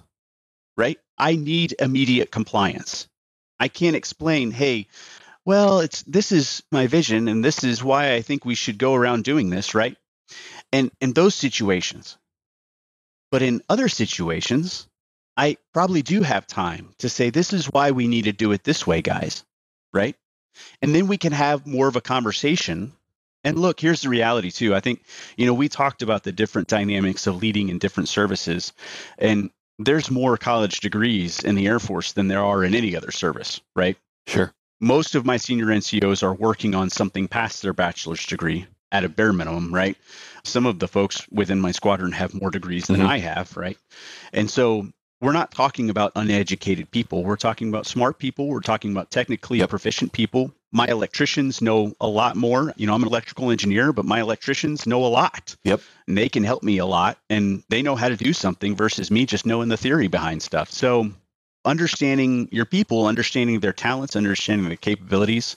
[0.76, 0.98] right?
[1.16, 3.08] I need immediate compliance.
[3.58, 4.86] I can't explain, "Hey,
[5.44, 8.94] well, it's this is my vision and this is why I think we should go
[8.94, 9.96] around doing this," right?
[10.72, 12.16] And in those situations.
[13.30, 14.88] But in other situations,
[15.36, 18.64] I probably do have time to say, "This is why we need to do it
[18.64, 19.44] this way, guys."
[19.92, 20.16] Right?
[20.82, 22.92] and then we can have more of a conversation
[23.44, 25.02] and look here's the reality too i think
[25.36, 28.72] you know we talked about the different dynamics of leading in different services
[29.18, 33.10] and there's more college degrees in the air force than there are in any other
[33.10, 34.52] service right Sure.
[34.80, 39.08] most of my senior ncos are working on something past their bachelor's degree at a
[39.08, 39.96] bare minimum right
[40.44, 43.06] some of the folks within my squadron have more degrees than Mhm.
[43.06, 43.78] i have right
[44.32, 44.88] and so
[45.20, 47.24] we're not talking about uneducated people.
[47.24, 48.46] We're talking about smart people.
[48.46, 50.52] We're talking about technically proficient people.
[50.70, 52.72] My electricians know a lot more.
[52.76, 55.56] You know, I'm an electrical engineer, but my electricians know a lot.
[55.64, 55.80] Yep.
[56.06, 59.10] And they can help me a lot and they know how to do something versus
[59.10, 60.70] me just knowing the theory behind stuff.
[60.70, 61.10] So,
[61.64, 65.56] understanding your people, understanding their talents, understanding their capabilities,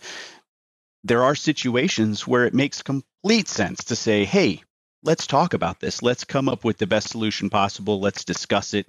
[1.04, 4.62] there are situations where it makes complete sense to say, hey,
[5.04, 6.02] let's talk about this.
[6.04, 8.00] Let's come up with the best solution possible.
[8.00, 8.88] Let's discuss it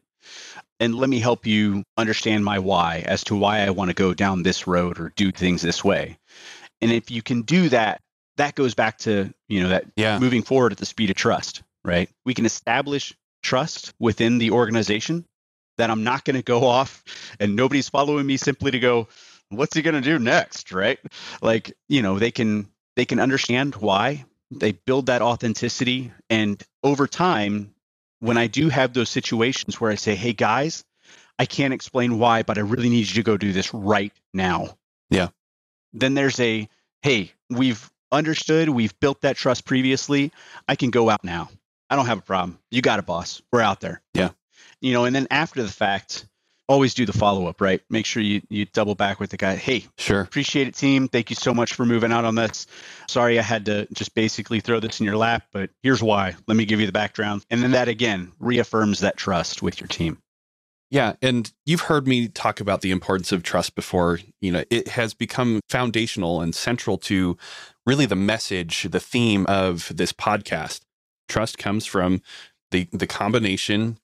[0.78, 4.14] and let me help you understand my why as to why I want to go
[4.14, 6.18] down this road or do things this way.
[6.80, 8.00] And if you can do that,
[8.36, 10.18] that goes back to, you know, that Yeah.
[10.18, 12.10] moving forward at the speed of trust, right?
[12.24, 15.24] We can establish trust within the organization
[15.78, 17.02] that I'm not going to go off
[17.40, 19.08] and nobody's following me simply to go,
[19.56, 20.72] what's he going to do next?
[20.72, 20.98] Right.
[21.40, 26.12] Like, you know, they can, they can understand why they build that authenticity.
[26.28, 27.74] And over time,
[28.20, 30.84] when I do have those situations where I say, Hey guys,
[31.38, 34.76] I can't explain why, but I really need you to go do this right now.
[35.10, 35.28] Yeah.
[35.92, 36.68] Then there's a,
[37.02, 40.32] Hey, we've understood, we've built that trust previously.
[40.68, 41.48] I can go out now.
[41.90, 42.58] I don't have a problem.
[42.70, 43.42] You got it, boss.
[43.50, 44.00] We're out there.
[44.14, 44.30] Yeah.
[44.80, 46.26] You know, and then after the fact,
[46.72, 47.80] always do the follow up, right?
[47.90, 49.56] Make sure you you double back with the guy.
[49.56, 50.22] Hey, Sure.
[50.22, 51.06] appreciate it, team.
[51.08, 52.66] Thank you so much for moving out on this.
[53.08, 56.34] Sorry, I had to just basically throw this in your lap, but here's why.
[56.46, 59.88] Let me give you the background, and then that again reaffirms that trust with your
[59.88, 60.18] team.
[60.90, 64.18] Yeah, and you've heard me talk about the importance of trust before.
[64.42, 67.38] You know, it has become foundational and central to
[67.86, 70.80] really the message, the theme of this podcast.
[71.28, 72.20] Trust comes from
[72.72, 73.98] the the combination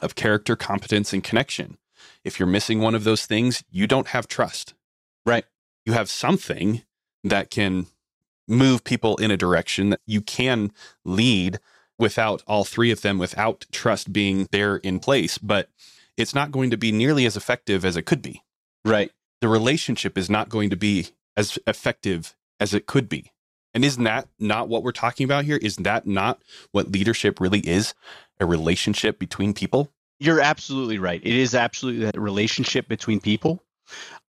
[0.00, 1.76] of character, competence, and connection.
[2.24, 4.74] If you're missing one of those things, you don't have trust.
[5.26, 5.44] Right.
[5.84, 6.82] You have something
[7.22, 7.86] that can
[8.46, 10.72] move people in a direction that you can
[11.04, 11.58] lead
[11.98, 15.38] without all three of them, without trust being there in place.
[15.38, 15.68] But
[16.16, 18.42] it's not going to be nearly as effective as it could be.
[18.84, 19.10] Right.
[19.40, 23.32] The relationship is not going to be as effective as it could be.
[23.72, 25.58] And isn't that not what we're talking about here?
[25.60, 26.40] Isn't that not
[26.70, 27.92] what leadership really is?
[28.38, 29.90] A relationship between people?
[30.20, 31.20] You're absolutely right.
[31.22, 33.62] It is absolutely that relationship between people.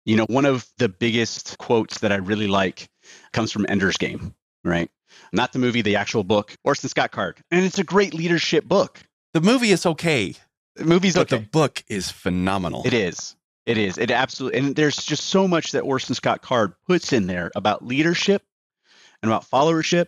[0.06, 2.90] You know, one of the biggest quotes that I really like
[3.32, 4.90] comes from Ender's Game, right?
[5.32, 7.38] Not the movie, the actual book, Orson Scott Card.
[7.52, 9.02] And it's a great leadership book.
[9.34, 10.36] The movie is okay,
[10.76, 11.22] The movie's okay.
[11.22, 11.44] but okay.
[11.44, 12.84] the book is phenomenal.
[12.86, 13.36] It is.
[13.66, 13.98] It is.
[14.00, 14.60] It absolutely.
[14.60, 18.42] And there's just so much that Orson Scott Card puts in there about leadership
[19.22, 20.08] and about followership.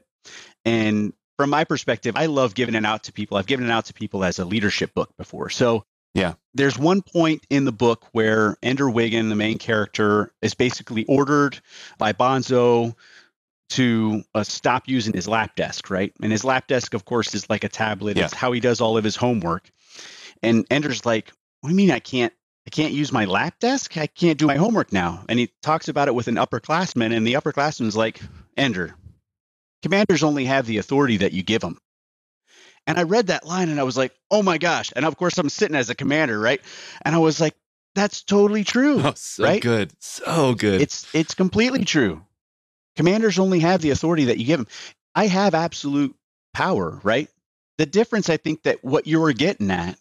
[0.65, 3.35] And from my perspective, I love giving it out to people.
[3.37, 5.49] I've given it out to people as a leadership book before.
[5.49, 6.33] So Yeah.
[6.53, 11.59] there's one point in the book where Ender Wiggin, the main character, is basically ordered
[11.97, 12.95] by Bonzo
[13.69, 16.13] to uh, stop using his lap desk, right?
[16.21, 18.17] And his lap desk, of course, is like a tablet.
[18.17, 18.25] Yeah.
[18.25, 19.71] It's how he does all of his homework.
[20.43, 21.31] And Ender's like,
[21.61, 22.33] "What do you mean I can't?
[22.67, 23.97] I can't use my lap desk?
[23.97, 27.25] I can't do my homework now." And he talks about it with an upperclassman, and
[27.25, 28.19] the upperclassman's like,
[28.57, 28.93] "Ender,
[29.81, 31.77] commanders only have the authority that you give them."
[32.87, 35.37] And I read that line, and I was like, "Oh my gosh!" And of course,
[35.37, 36.61] I'm sitting as a commander, right?
[37.03, 37.55] And I was like,
[37.95, 39.61] "That's totally true." Oh, so Right?
[39.61, 39.91] good.
[39.99, 40.81] So good.
[40.81, 42.25] It's it's completely true.
[42.95, 44.67] Commanders only have the authority that you give them.
[45.15, 46.15] I have absolute
[46.53, 47.29] power, right?
[47.77, 49.97] The difference, I think, that what you're getting at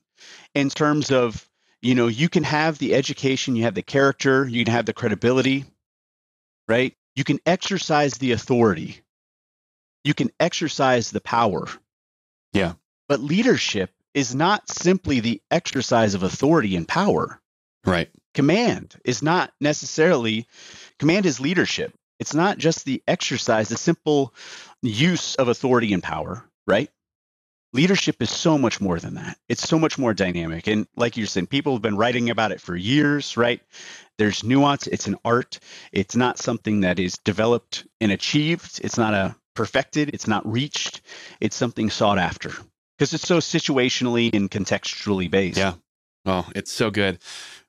[0.55, 1.49] in terms of,
[1.83, 4.93] you know, you can have the education, you have the character, you can have the
[4.93, 5.64] credibility,
[6.68, 6.95] right?
[7.14, 9.01] You can exercise the authority,
[10.05, 11.66] you can exercise the power.
[12.53, 12.74] Yeah.
[13.09, 17.40] But leadership is not simply the exercise of authority and power.
[17.86, 18.11] Right.
[18.34, 20.46] command is not necessarily
[20.98, 21.94] command is leadership.
[22.18, 24.34] It's not just the exercise the simple
[24.82, 26.88] use of authority and power right?
[27.72, 29.38] Leadership is so much more than that.
[29.48, 30.66] It's so much more dynamic.
[30.66, 33.61] And like you're saying people have been writing about it for years right?
[34.18, 34.86] There's nuance.
[34.86, 35.61] It's an art.
[35.92, 38.80] It's not something that is developed and achieved.
[38.82, 41.03] It's not a perfected it's not reached
[41.41, 42.51] it's something sought after
[42.97, 45.75] because it's so situationally and contextually based Yeah.
[46.27, 47.19] Oh, it's so good.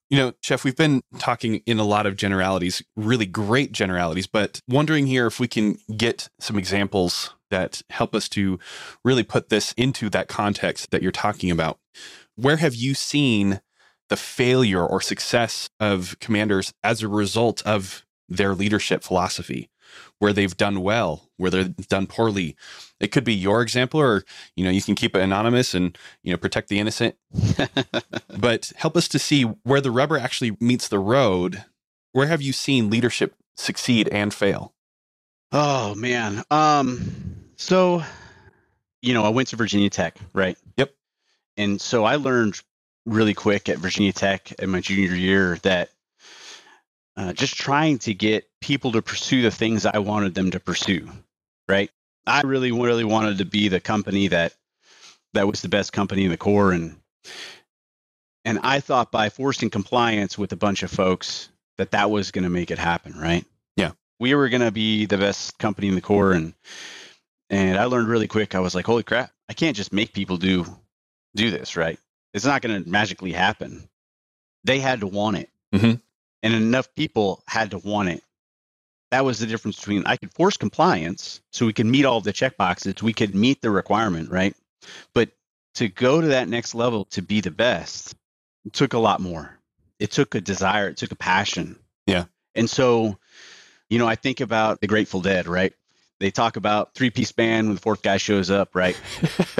[0.10, 4.60] You know, Chef, we've been talking in a lot of generalities, really great generalities, but
[4.68, 8.60] wondering here if we can get some examples that help us to
[9.06, 11.80] really put this into that context that you're talking about.
[12.36, 13.62] Where have you seen
[14.10, 19.70] the failure or success of commanders as a result of their leadership philosophy?
[20.22, 22.55] Where they've done well, where they've done poorly.
[22.99, 24.24] It could be your example, or
[24.55, 27.15] you know, you can keep it anonymous and you know protect the innocent
[28.39, 31.65] but help us to see where the rubber actually meets the road.
[32.11, 34.76] Where have you seen leadership succeed and fail?
[35.51, 36.43] Oh man.
[36.51, 37.11] Um
[37.55, 38.03] so
[39.01, 40.55] you know, I went to Virginia Tech, right?
[40.78, 40.93] Yep.
[41.57, 42.61] And so I learned
[43.07, 45.89] really quick at Virginia Tech in my junior year that
[47.22, 51.07] uh, just trying to get people to pursue the things I wanted them to pursue,
[51.69, 51.91] right?
[52.26, 54.53] I really, really wanted to be the company that
[55.34, 56.95] that was the best company in the Corps, and
[58.43, 62.43] and I thought by forcing compliance with a bunch of folks that that was going
[62.43, 63.45] to make it happen, right?
[63.78, 63.91] Yeah.
[64.19, 66.53] we were going to be the best company in the Corps, and
[67.49, 68.55] and I learned really quick.
[68.55, 70.65] I was like, holy crap, I can't just make people do
[71.36, 71.99] do this, right?
[72.34, 73.88] It's not going to magically happen.
[74.63, 76.01] They had to want it, Mhm.
[76.44, 78.24] And enough people had to want it.
[79.12, 82.32] That was the difference between I could force compliance, so we could meet all the
[82.32, 84.56] check boxes, we could meet the requirement, right?
[85.14, 85.32] But
[85.76, 88.16] to go to that next level to be the best,
[88.72, 89.58] took a lot more.
[90.00, 91.78] It took a desire, it took a passion.
[92.08, 92.26] Yeah.
[92.56, 93.18] And so,
[93.89, 95.74] you know, I think about the Grateful Dead, right?
[96.20, 99.00] They talk about three piece band when the fourth guy shows up, right?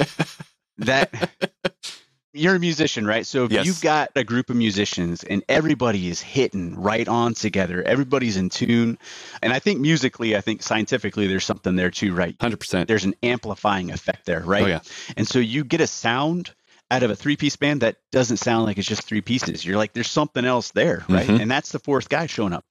[0.78, 1.12] that
[2.32, 3.26] you're a musician, right?
[3.26, 3.66] So if Yes.
[3.66, 8.48] you've got a group of musicians and everybody is hitting right on together, everybody's in
[8.48, 8.98] tune.
[9.42, 12.36] And I think musically, I think scientifically, there's something there too, right?
[12.38, 12.88] 100%.
[12.88, 14.62] There's an amplifying effect there, right?
[14.62, 14.80] Oh, yeah.
[15.16, 16.54] And so you get a sound
[16.90, 19.64] out of a three piece band that doesn't sound like it's just three pieces.
[19.64, 21.26] You're like, there's something else there, right?
[21.26, 21.40] Mhm.
[21.40, 22.66] And that's the fourth guy showing up.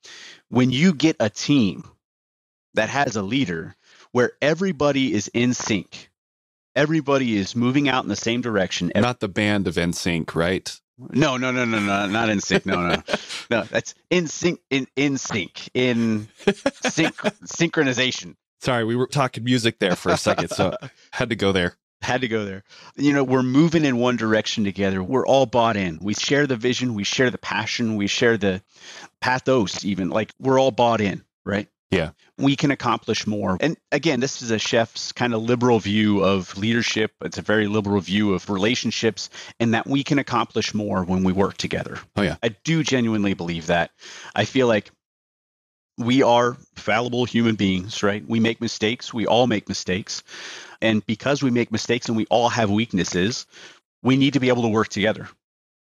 [0.50, 1.84] When you get a team
[2.76, 3.76] that has a leader
[4.12, 6.11] where everybody is in sync,
[6.76, 8.92] everybody is moving out in the same direction.
[8.96, 10.80] Not the band of NSYNC, right?
[11.10, 12.66] no, no, no, no, no, not in sync.
[12.66, 13.02] No, no,
[13.50, 13.64] no.
[13.64, 16.28] That's in sync, in in sync, in
[16.84, 17.16] sync,
[17.46, 18.36] synchronization.
[18.60, 20.76] Sorry, we were talking music there for a second, so
[21.12, 21.76] had to go there.
[22.02, 22.64] had to go there.
[22.96, 25.02] You know, we're moving in one direction together.
[25.02, 25.98] We're all bought in.
[26.02, 28.62] We share the vision, we share the passion, we share the
[29.20, 31.68] pathos, even like we're all bought in, right?
[31.92, 32.12] Yeah.
[32.38, 33.58] We can accomplish more.
[33.60, 37.12] And again, this is a chef's kind of liberal view of leadership.
[37.22, 39.30] It's a very liberal view of relationships
[39.60, 42.00] and that we can accomplish more when we work together.
[42.16, 42.38] Oh, yeah.
[42.42, 43.92] I do genuinely believe that.
[44.34, 44.90] I feel like
[45.98, 48.26] we are fallible human beings, right?
[48.26, 49.14] We make mistakes.
[49.14, 50.24] We all make mistakes.
[50.82, 53.46] And because we make mistakes and we all have weaknesses,
[54.02, 55.28] we need to be able to work together.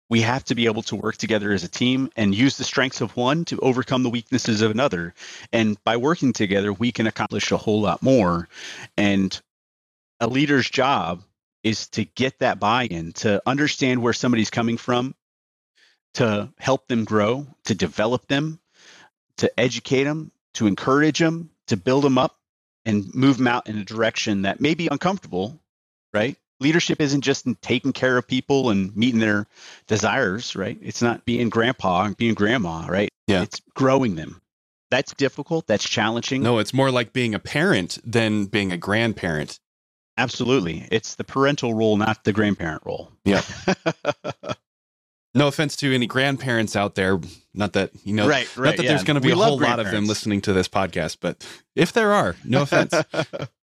[0.09, 3.01] We have to be able to work together as a team and use the strengths
[3.01, 5.13] of one to overcome the weaknesses of another.
[5.53, 8.49] And by working together, we can accomplish a whole lot more.
[8.97, 9.39] And
[10.19, 11.23] a leader's job
[11.63, 15.13] is to get that buy in, to understand where somebody's coming from,
[16.15, 18.59] to help them grow, to develop them,
[19.37, 22.35] to educate them, to encourage them, to build them up
[22.85, 25.59] and move them out in a direction that may be uncomfortable,
[26.13, 26.35] right?
[26.59, 29.47] Leadership isn't just in taking care of people and meeting their
[29.87, 30.77] desires, right?
[30.81, 33.09] It's not being grandpa and being grandma, right?
[33.27, 33.43] Yeah.
[33.43, 34.41] It's growing them.
[34.91, 35.67] That's difficult.
[35.67, 36.41] That's challenging.
[36.43, 39.59] No, it's more like being a parent than being a grandparent.
[40.17, 40.87] Absolutely.
[40.91, 43.11] It's the parental role, not the grandparent role.
[43.23, 43.41] Yeah.
[45.35, 47.19] No offense to any grandparents out there.
[47.53, 48.69] Not that, you know, right, right.
[48.69, 48.89] not that yeah.
[48.89, 51.45] there's going to be We a whole lot of them listening to this podcast, but
[51.75, 52.93] if there are, no offense.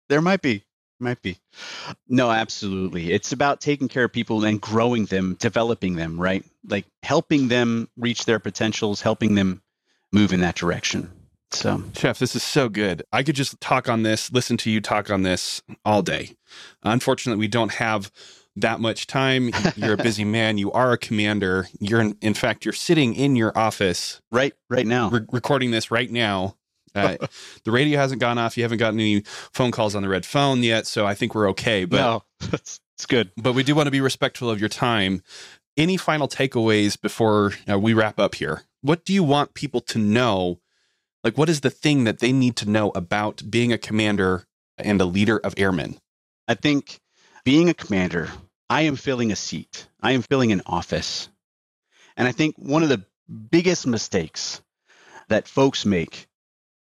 [0.09, 0.63] there might be.
[1.01, 1.39] Might be.
[2.07, 3.11] No, absolutely.
[3.11, 6.45] It's about taking care of people and growing them, developing them, right?
[6.69, 9.63] Like helping them reach their potentials, helping them
[10.13, 11.11] move in that direction.
[11.49, 13.01] So, Chef, this is so good.
[13.11, 16.35] I could just talk on this, listen to you talk on this all day.
[16.83, 18.11] Unfortunately, we don't have
[18.55, 19.49] that much time.
[19.75, 20.59] You're a busy man.
[20.59, 21.67] You are a commander.
[21.79, 25.09] You're, in, in fact, you're sitting in your office right right now.
[25.09, 26.57] re- recording this right now.
[26.95, 27.17] Uh,
[27.63, 28.57] the radio hasn't gone off.
[28.57, 29.21] You haven't gotten any
[29.51, 31.85] phone calls on the red phone yet, so I think we're okay.
[31.85, 32.23] But no,
[32.53, 33.31] it's, it's good.
[33.37, 35.23] but we do want to be respectful of your time.
[35.77, 38.63] Any final takeaways before uh, we wrap up here?
[38.81, 40.59] What do you want people to know?
[41.23, 44.45] Like, what is the thing that they need to know about being a commander
[44.77, 45.97] and a leader of airmen?
[46.47, 46.99] I think
[47.45, 48.29] being a commander,
[48.69, 49.87] I am filling a seat.
[50.01, 51.29] I am filling an office.
[52.17, 53.05] And I think one of the
[53.49, 54.61] biggest mistakes
[55.29, 56.27] that folks make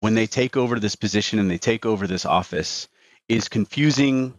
[0.05, 2.87] when they take over this position and they take over this office
[3.27, 4.35] is confusing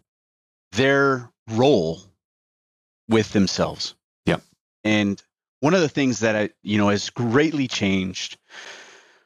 [0.71, 2.01] their role
[3.09, 3.97] with themselves.
[4.27, 4.43] Yep.
[4.85, 5.21] And
[5.59, 8.39] one of the things that I, you know, has greatly changed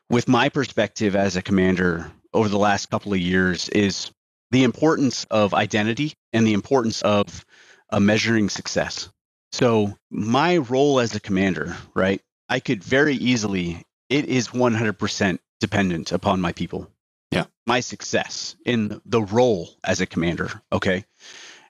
[0.08, 4.10] with my perspective as a commander over the last couple of years is
[4.50, 7.44] the importance of identity and the importance of
[7.90, 9.10] uh, measuring success.
[9.52, 12.22] So, my role as a commander, right?
[12.48, 16.90] I could very easily, it is 100% dependent upon my people.
[17.30, 17.44] Yeah.
[17.66, 21.04] My success in the role as a commander, okay?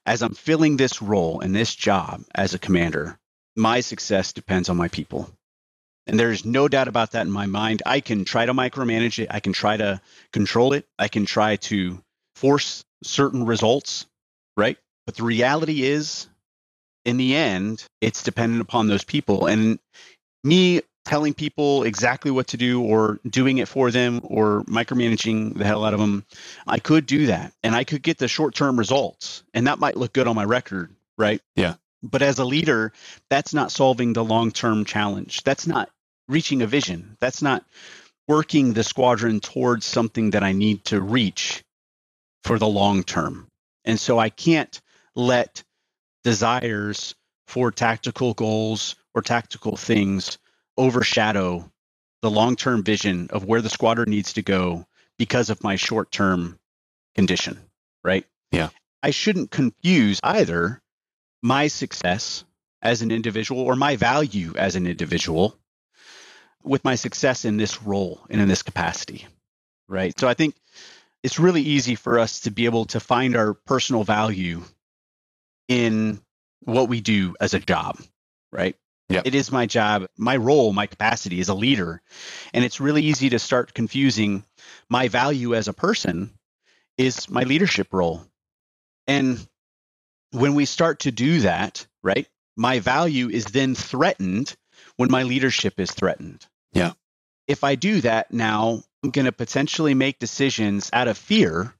[0.07, 3.19] As I'm filling this role and this job as a commander,
[3.57, 5.31] my success depends on my people.
[6.07, 7.83] And there's no doubt about that in my mind.
[7.85, 10.01] I can try to micromanage it, I can try to
[10.33, 12.03] control it, I can try to
[12.35, 14.07] force certain results,
[14.57, 14.79] right?
[15.07, 16.27] But the reality is,
[17.05, 19.47] in the end, it's dependent upon those people.
[19.47, 19.79] And
[20.43, 25.65] me telling people exactly what to do or doing it for them or micromanaging the
[25.65, 26.25] hell out of them,
[26.67, 29.43] I could do that and I could get the short term results.
[29.55, 31.41] And that might look good on my record, right?
[31.57, 31.75] Yeah.
[32.03, 32.93] But as a leader,
[33.29, 35.43] that's not solving the long term challenge.
[35.43, 35.91] That's not
[36.29, 37.17] reaching a vision.
[37.21, 37.65] That's not
[38.29, 41.63] working the squadron towards something that I need to reach
[42.45, 43.49] for the long term.
[43.85, 44.81] And so I can't
[45.15, 45.63] let
[46.23, 47.15] desires
[47.47, 50.39] for tactical goals or tactical things
[50.81, 51.71] overshadow
[52.23, 54.87] the long term vision of where the squatter needs to go
[55.19, 56.59] because of my short term
[57.15, 57.59] condition,
[58.03, 58.27] right?
[58.51, 58.71] Yeah.
[59.03, 60.81] I shouldn't confuse either
[61.43, 62.45] my success
[62.83, 65.55] as an individual or my value as an individual
[66.63, 69.27] with my success in this role and in this capacity.
[69.89, 70.19] Right.
[70.19, 70.55] So I think
[71.23, 74.63] it's really easy for us to be able to find our personal value
[75.69, 76.21] in
[76.61, 77.99] what we do as a job,
[78.53, 78.77] right?
[79.11, 79.27] Yep.
[79.27, 82.01] It is my job, my role, my capacity as a leader.
[82.55, 84.45] And it's really easy to start confusing
[84.89, 86.31] my value as a person
[86.97, 88.23] is my leadership role.
[89.09, 89.45] And
[90.31, 94.55] when we start to do that, right, my value is then threatened
[94.97, 96.47] when my leadership is threatened.
[96.73, 96.93] Yeah.
[97.49, 101.75] If I do that now, I'm going to potentially make decisions out of fear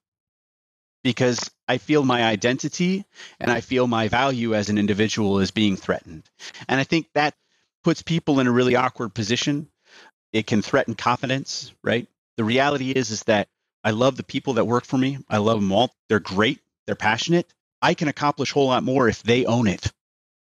[1.03, 3.05] because I feel my identity
[3.39, 6.29] and I feel my value as an individual is being threatened.
[6.69, 7.35] And I think that
[7.83, 9.69] puts people in a really awkward position.
[10.33, 12.07] It can threaten confidence, right?
[12.37, 13.49] The reality is is that
[13.83, 15.19] I love the people that work for me.
[15.29, 15.91] I love them all.
[16.09, 16.61] They're great.
[16.87, 17.53] They're passionate.
[17.81, 19.91] I can accomplish a whole lot more if they own it.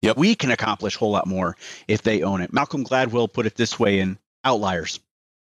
[0.02, 0.18] Yep.
[0.18, 1.56] We can accomplish a whole lot more
[1.88, 2.54] if they own it.
[2.54, 5.00] Malcolm Gladwell put it this way in Outliers.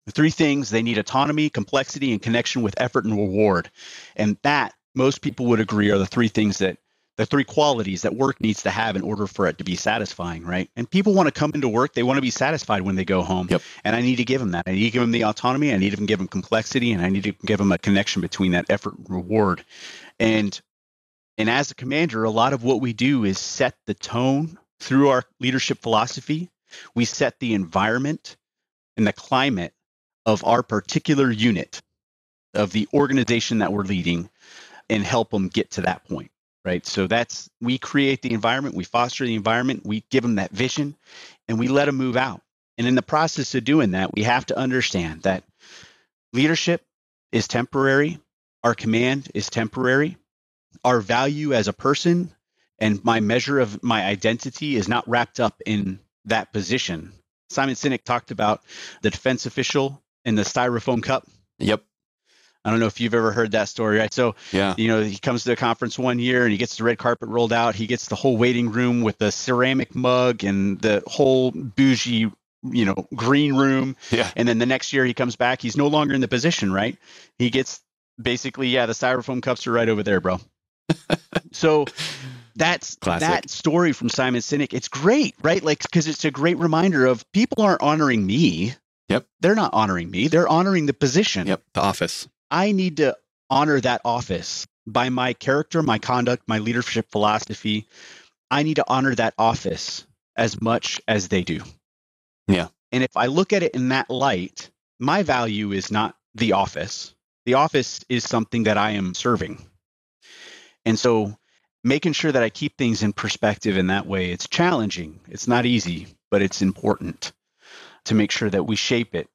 [0.06, 3.72] The three things they need autonomy, complexity, and connection with effort and reward.
[4.18, 6.78] And that most people would agree are the three things that
[7.18, 10.44] the three qualities that work needs to have in order for it to be satisfying,
[10.44, 10.70] right?
[10.76, 13.22] And people want to come into work, they want to be satisfied when they go
[13.22, 13.48] home.
[13.52, 13.62] Yep.
[13.84, 14.64] And I need to give them that.
[14.66, 17.10] I need to give them the autonomy, I need to give them complexity, and I
[17.10, 19.64] need to give them a connection between that effort and reward.
[20.20, 20.60] And
[21.38, 25.10] and as a commander, a lot of what we do is set the tone through
[25.10, 26.52] our leadership philosophy.
[26.96, 28.38] We set the environment
[28.98, 29.74] and the climate
[30.26, 31.82] of our particular unit
[32.54, 34.30] of the organization that we're leading
[34.90, 36.32] and help them get to that point
[36.66, 36.86] right?
[36.86, 40.96] So that's we create the environment we foster the environment we give them that vision
[41.48, 42.42] and we let them move out.
[42.78, 45.44] And in the process of doing that we have to understand that
[46.32, 46.82] leadership
[47.32, 48.20] is temporary
[48.64, 50.18] our command is temporary
[50.84, 52.32] our value as a person
[52.80, 57.14] and my measure of my identity is not wrapped up in that position.
[57.50, 58.62] Simon sinek talked about
[59.02, 61.28] the defense official in the styrofoam cup.
[61.60, 61.84] Yep.
[62.66, 64.14] I don't know if you've ever heard that story, right?
[64.14, 64.74] So, Yeah.
[64.78, 67.28] you know, he comes to the conference one year and he gets the red carpet
[67.30, 67.76] rolled out.
[67.76, 72.32] He gets the whole waiting room with the ceramic mug and the whole bougie,
[72.64, 73.98] you know, green room.
[74.12, 74.32] Yeah.
[74.38, 76.98] And then the next year he comes back, he's no longer in the position, right?
[77.38, 77.82] He gets
[78.22, 80.40] basically, yeah, the styrofoam cups are right over there, bro.
[81.52, 81.86] so
[82.56, 83.28] that's Classic.
[83.28, 84.74] that story from Simon Sinek.
[84.74, 85.64] It's great, right?
[85.64, 88.74] Like, because it's a great reminder of people aren't honoring me.
[89.10, 89.26] Yep.
[89.42, 90.28] They're not honoring me.
[90.28, 91.48] They're honoring the position.
[91.48, 91.62] Yep.
[91.74, 92.28] The office.
[92.54, 93.18] I need to
[93.50, 97.88] honor that office by my character, my conduct, my leadership philosophy.
[98.52, 100.06] I need to honor that office
[100.38, 101.62] as much as they do.
[102.48, 102.68] Yeah.
[102.92, 104.70] And if I look at it in that light,
[105.00, 107.16] my value is not the office.
[107.48, 109.66] The office is something that I am serving.
[110.86, 111.36] And so
[111.84, 115.20] making sure that I keep things in perspective in that way, it's challenging.
[115.28, 117.32] It's not easy, but it's important
[118.06, 119.28] to make sure that we shape it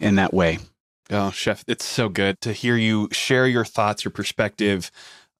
[0.00, 0.58] in that way.
[1.10, 4.90] Oh, Chef, it's so good to hear you share your thoughts, your perspective.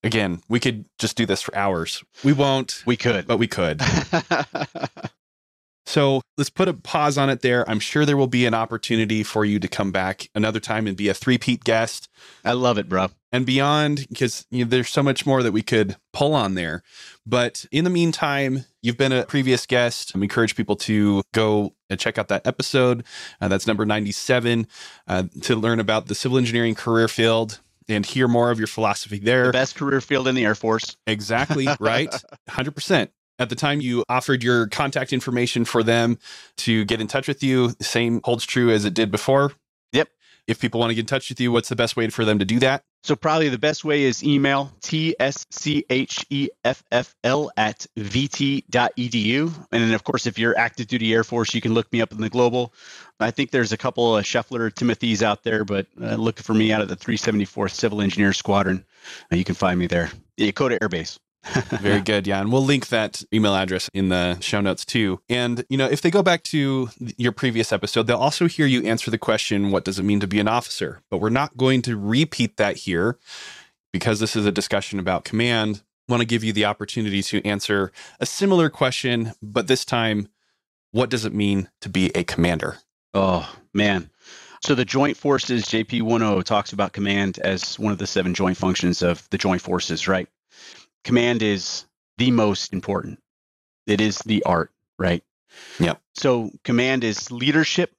[0.03, 2.03] Again, we could just do this for hours.
[2.25, 3.27] We won't, We could.
[3.27, 3.81] but we could.
[5.87, 7.69] So let's put a pause on it there.
[7.69, 10.97] I'm sure there will be an opportunity for you to come back another time and
[10.97, 12.09] be a three-peat guest
[12.45, 13.09] I love it, bro.
[13.33, 16.85] and beyond because you know, there's so much more that we could pull on there.
[17.27, 20.13] But in the meantime, you've been a previous guest.
[20.15, 23.05] I encourage people to go and check out that episode.
[23.41, 24.67] Uh, that's number 97
[25.07, 29.19] uh, to learn about the civil engineering career field and hear more of your philosophy
[29.19, 29.47] there.
[29.47, 30.97] The best career field in the Air Force.
[31.07, 32.11] Exactly, right?
[32.49, 33.09] 100%.
[33.39, 36.19] At the time you offered your contact information for them
[36.59, 39.53] to get in touch with you, the same holds true as it did before.
[39.93, 40.09] Yep.
[40.47, 42.39] If people want to get in touch with you, what's the best way for them
[42.39, 42.85] to do that?
[43.03, 45.41] So probably the best way is email tscheffl
[47.57, 49.67] at vt.edu.
[49.73, 52.13] And then, of course, if you're active duty Air Force, you can look me up
[52.13, 52.75] in the global.
[53.19, 56.73] I think there's a couple of Scheffler Timothys out there, but uh, look for me
[56.73, 58.85] out of the 374th Civil Engineer Squadron.
[59.33, 60.11] Uh, you can find me there.
[60.39, 61.19] Yokota Air Base.
[61.81, 62.27] Very good.
[62.27, 62.41] Yeah.
[62.41, 65.21] And we'll link that email address in the show notes too.
[65.29, 68.85] And, you know, if they go back to your previous episode, they'll also hear you
[68.87, 71.01] answer the question, what does it mean to be an officer?
[71.11, 73.19] But we're not going to repeat that here
[73.93, 75.83] because this is a discussion about command.
[76.09, 80.29] Want to give you the opportunity to answer a similar question, but this time,
[80.93, 82.79] what does it mean to be a commander?
[83.15, 84.11] Oh, man.
[84.63, 88.59] So the Joint Forces JP 10 talks about command as one of the seven joint
[88.59, 90.29] functions of the Joint Forces, right?
[91.05, 91.87] Command is
[92.19, 93.19] the most important.
[93.87, 95.25] It is the art, right?
[95.79, 96.01] Yep.
[96.15, 97.93] So command is leadership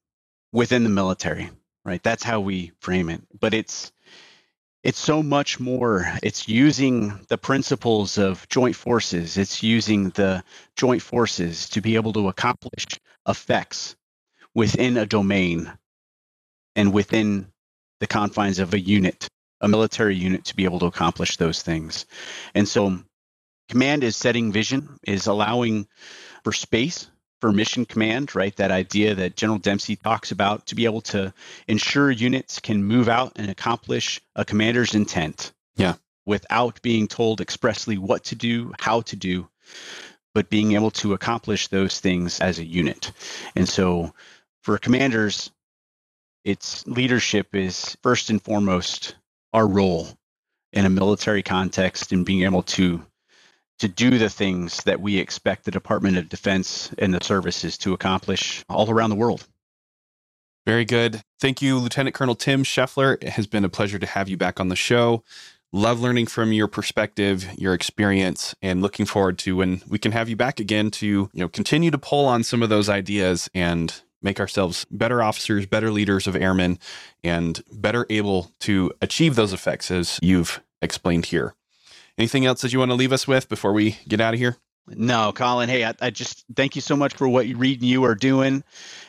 [0.52, 1.50] within the military,
[1.84, 2.02] right?
[2.02, 3.22] That's how we frame it.
[3.40, 3.92] But it's
[4.84, 6.12] it's so much more.
[6.24, 10.44] It's using the principles of joint forces, it's using the
[10.76, 12.86] joint forces to be able to accomplish
[13.28, 13.96] effects
[14.56, 15.72] within a domain
[16.76, 17.52] and within
[18.00, 19.28] the confines of a unit,
[19.62, 22.06] a military unit to be able to accomplish those things.
[22.54, 23.00] And so
[23.70, 25.88] command is setting vision, is allowing
[26.44, 27.08] for space
[27.40, 28.56] for mission command, right?
[28.58, 31.34] That idea that General Dempsey talks about to be able to
[31.68, 35.52] ensure units can move out and accomplish a commander's intent.
[35.76, 35.96] Yeah.
[36.26, 39.50] Without being told expressly what to do, how to do,
[40.36, 43.12] but being able to accomplish those things as a unit.
[43.56, 44.14] And so
[44.62, 45.50] for commanders,
[46.44, 49.16] its leadership is first and foremost
[49.54, 50.08] our role
[50.74, 53.06] in a military context and being able to
[53.80, 57.94] to do the things that we expect the Department of Defense and the services to
[57.94, 59.48] accomplish all around the world.
[60.68, 61.24] Very good.
[61.40, 63.18] Thank you, Lieutenant Colonel Tim Scheffler.
[63.24, 65.24] It has been a pleasure to have you back on the show.
[65.74, 70.30] Love learning from your perspective, your experience, and looking forward to when we can have
[70.30, 74.04] you back again to, you know, continue to pull on some of those ideas and
[74.22, 76.80] make ourselves better officers, better leaders of airmen,
[77.24, 81.56] and better able to achieve those effects as you've explained here.
[82.18, 84.58] Anything else that you want to leave us with before we get out of here?
[84.88, 85.70] No, Colin.
[85.70, 88.16] Hey, I, I, just thank you so much for what you read and you are
[88.16, 88.64] doing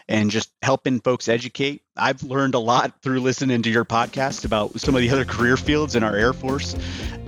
[0.07, 1.83] and just helping folks educate.
[1.97, 5.57] I've learned a lot through listening to your podcast about some of the other career
[5.57, 6.77] fields in our Air Force.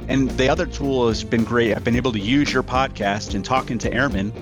[0.09, 1.75] And the other tool has been great.
[1.75, 4.33] I've been able to use your podcast and talking to airmen.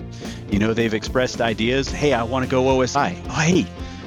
[0.49, 1.89] You know, they've expressed ideas.
[1.89, 3.21] Hey, I want to go OSI.
[3.27, 3.65] Oh, hey,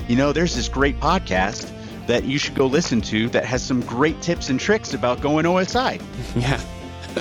[0.09, 1.73] you know, there's this great podcast
[2.07, 5.45] that you should go listen to that has some great tips and tricks about going
[5.45, 6.01] OSI.
[6.37, 6.61] Yeah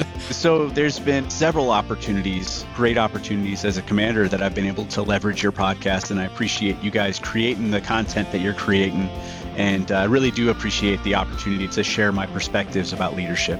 [0.31, 5.01] so there's been several opportunities, great opportunities as a commander that I've been able to
[5.01, 9.09] leverage your podcast, and I appreciate you guys creating the content that you're creating,
[9.55, 13.59] and I uh, really do appreciate the opportunity to share my perspectives about leadership.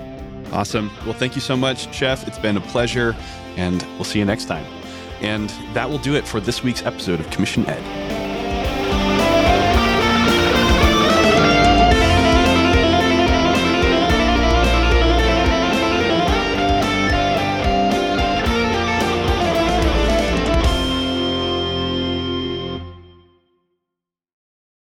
[0.51, 0.91] Awesome.
[1.05, 2.27] Well, thank you so much, Chef.
[2.27, 3.15] It's been a pleasure,
[3.57, 4.65] and we'll see you next time.
[5.21, 7.67] And that will do it for this week's episode of Commissioned.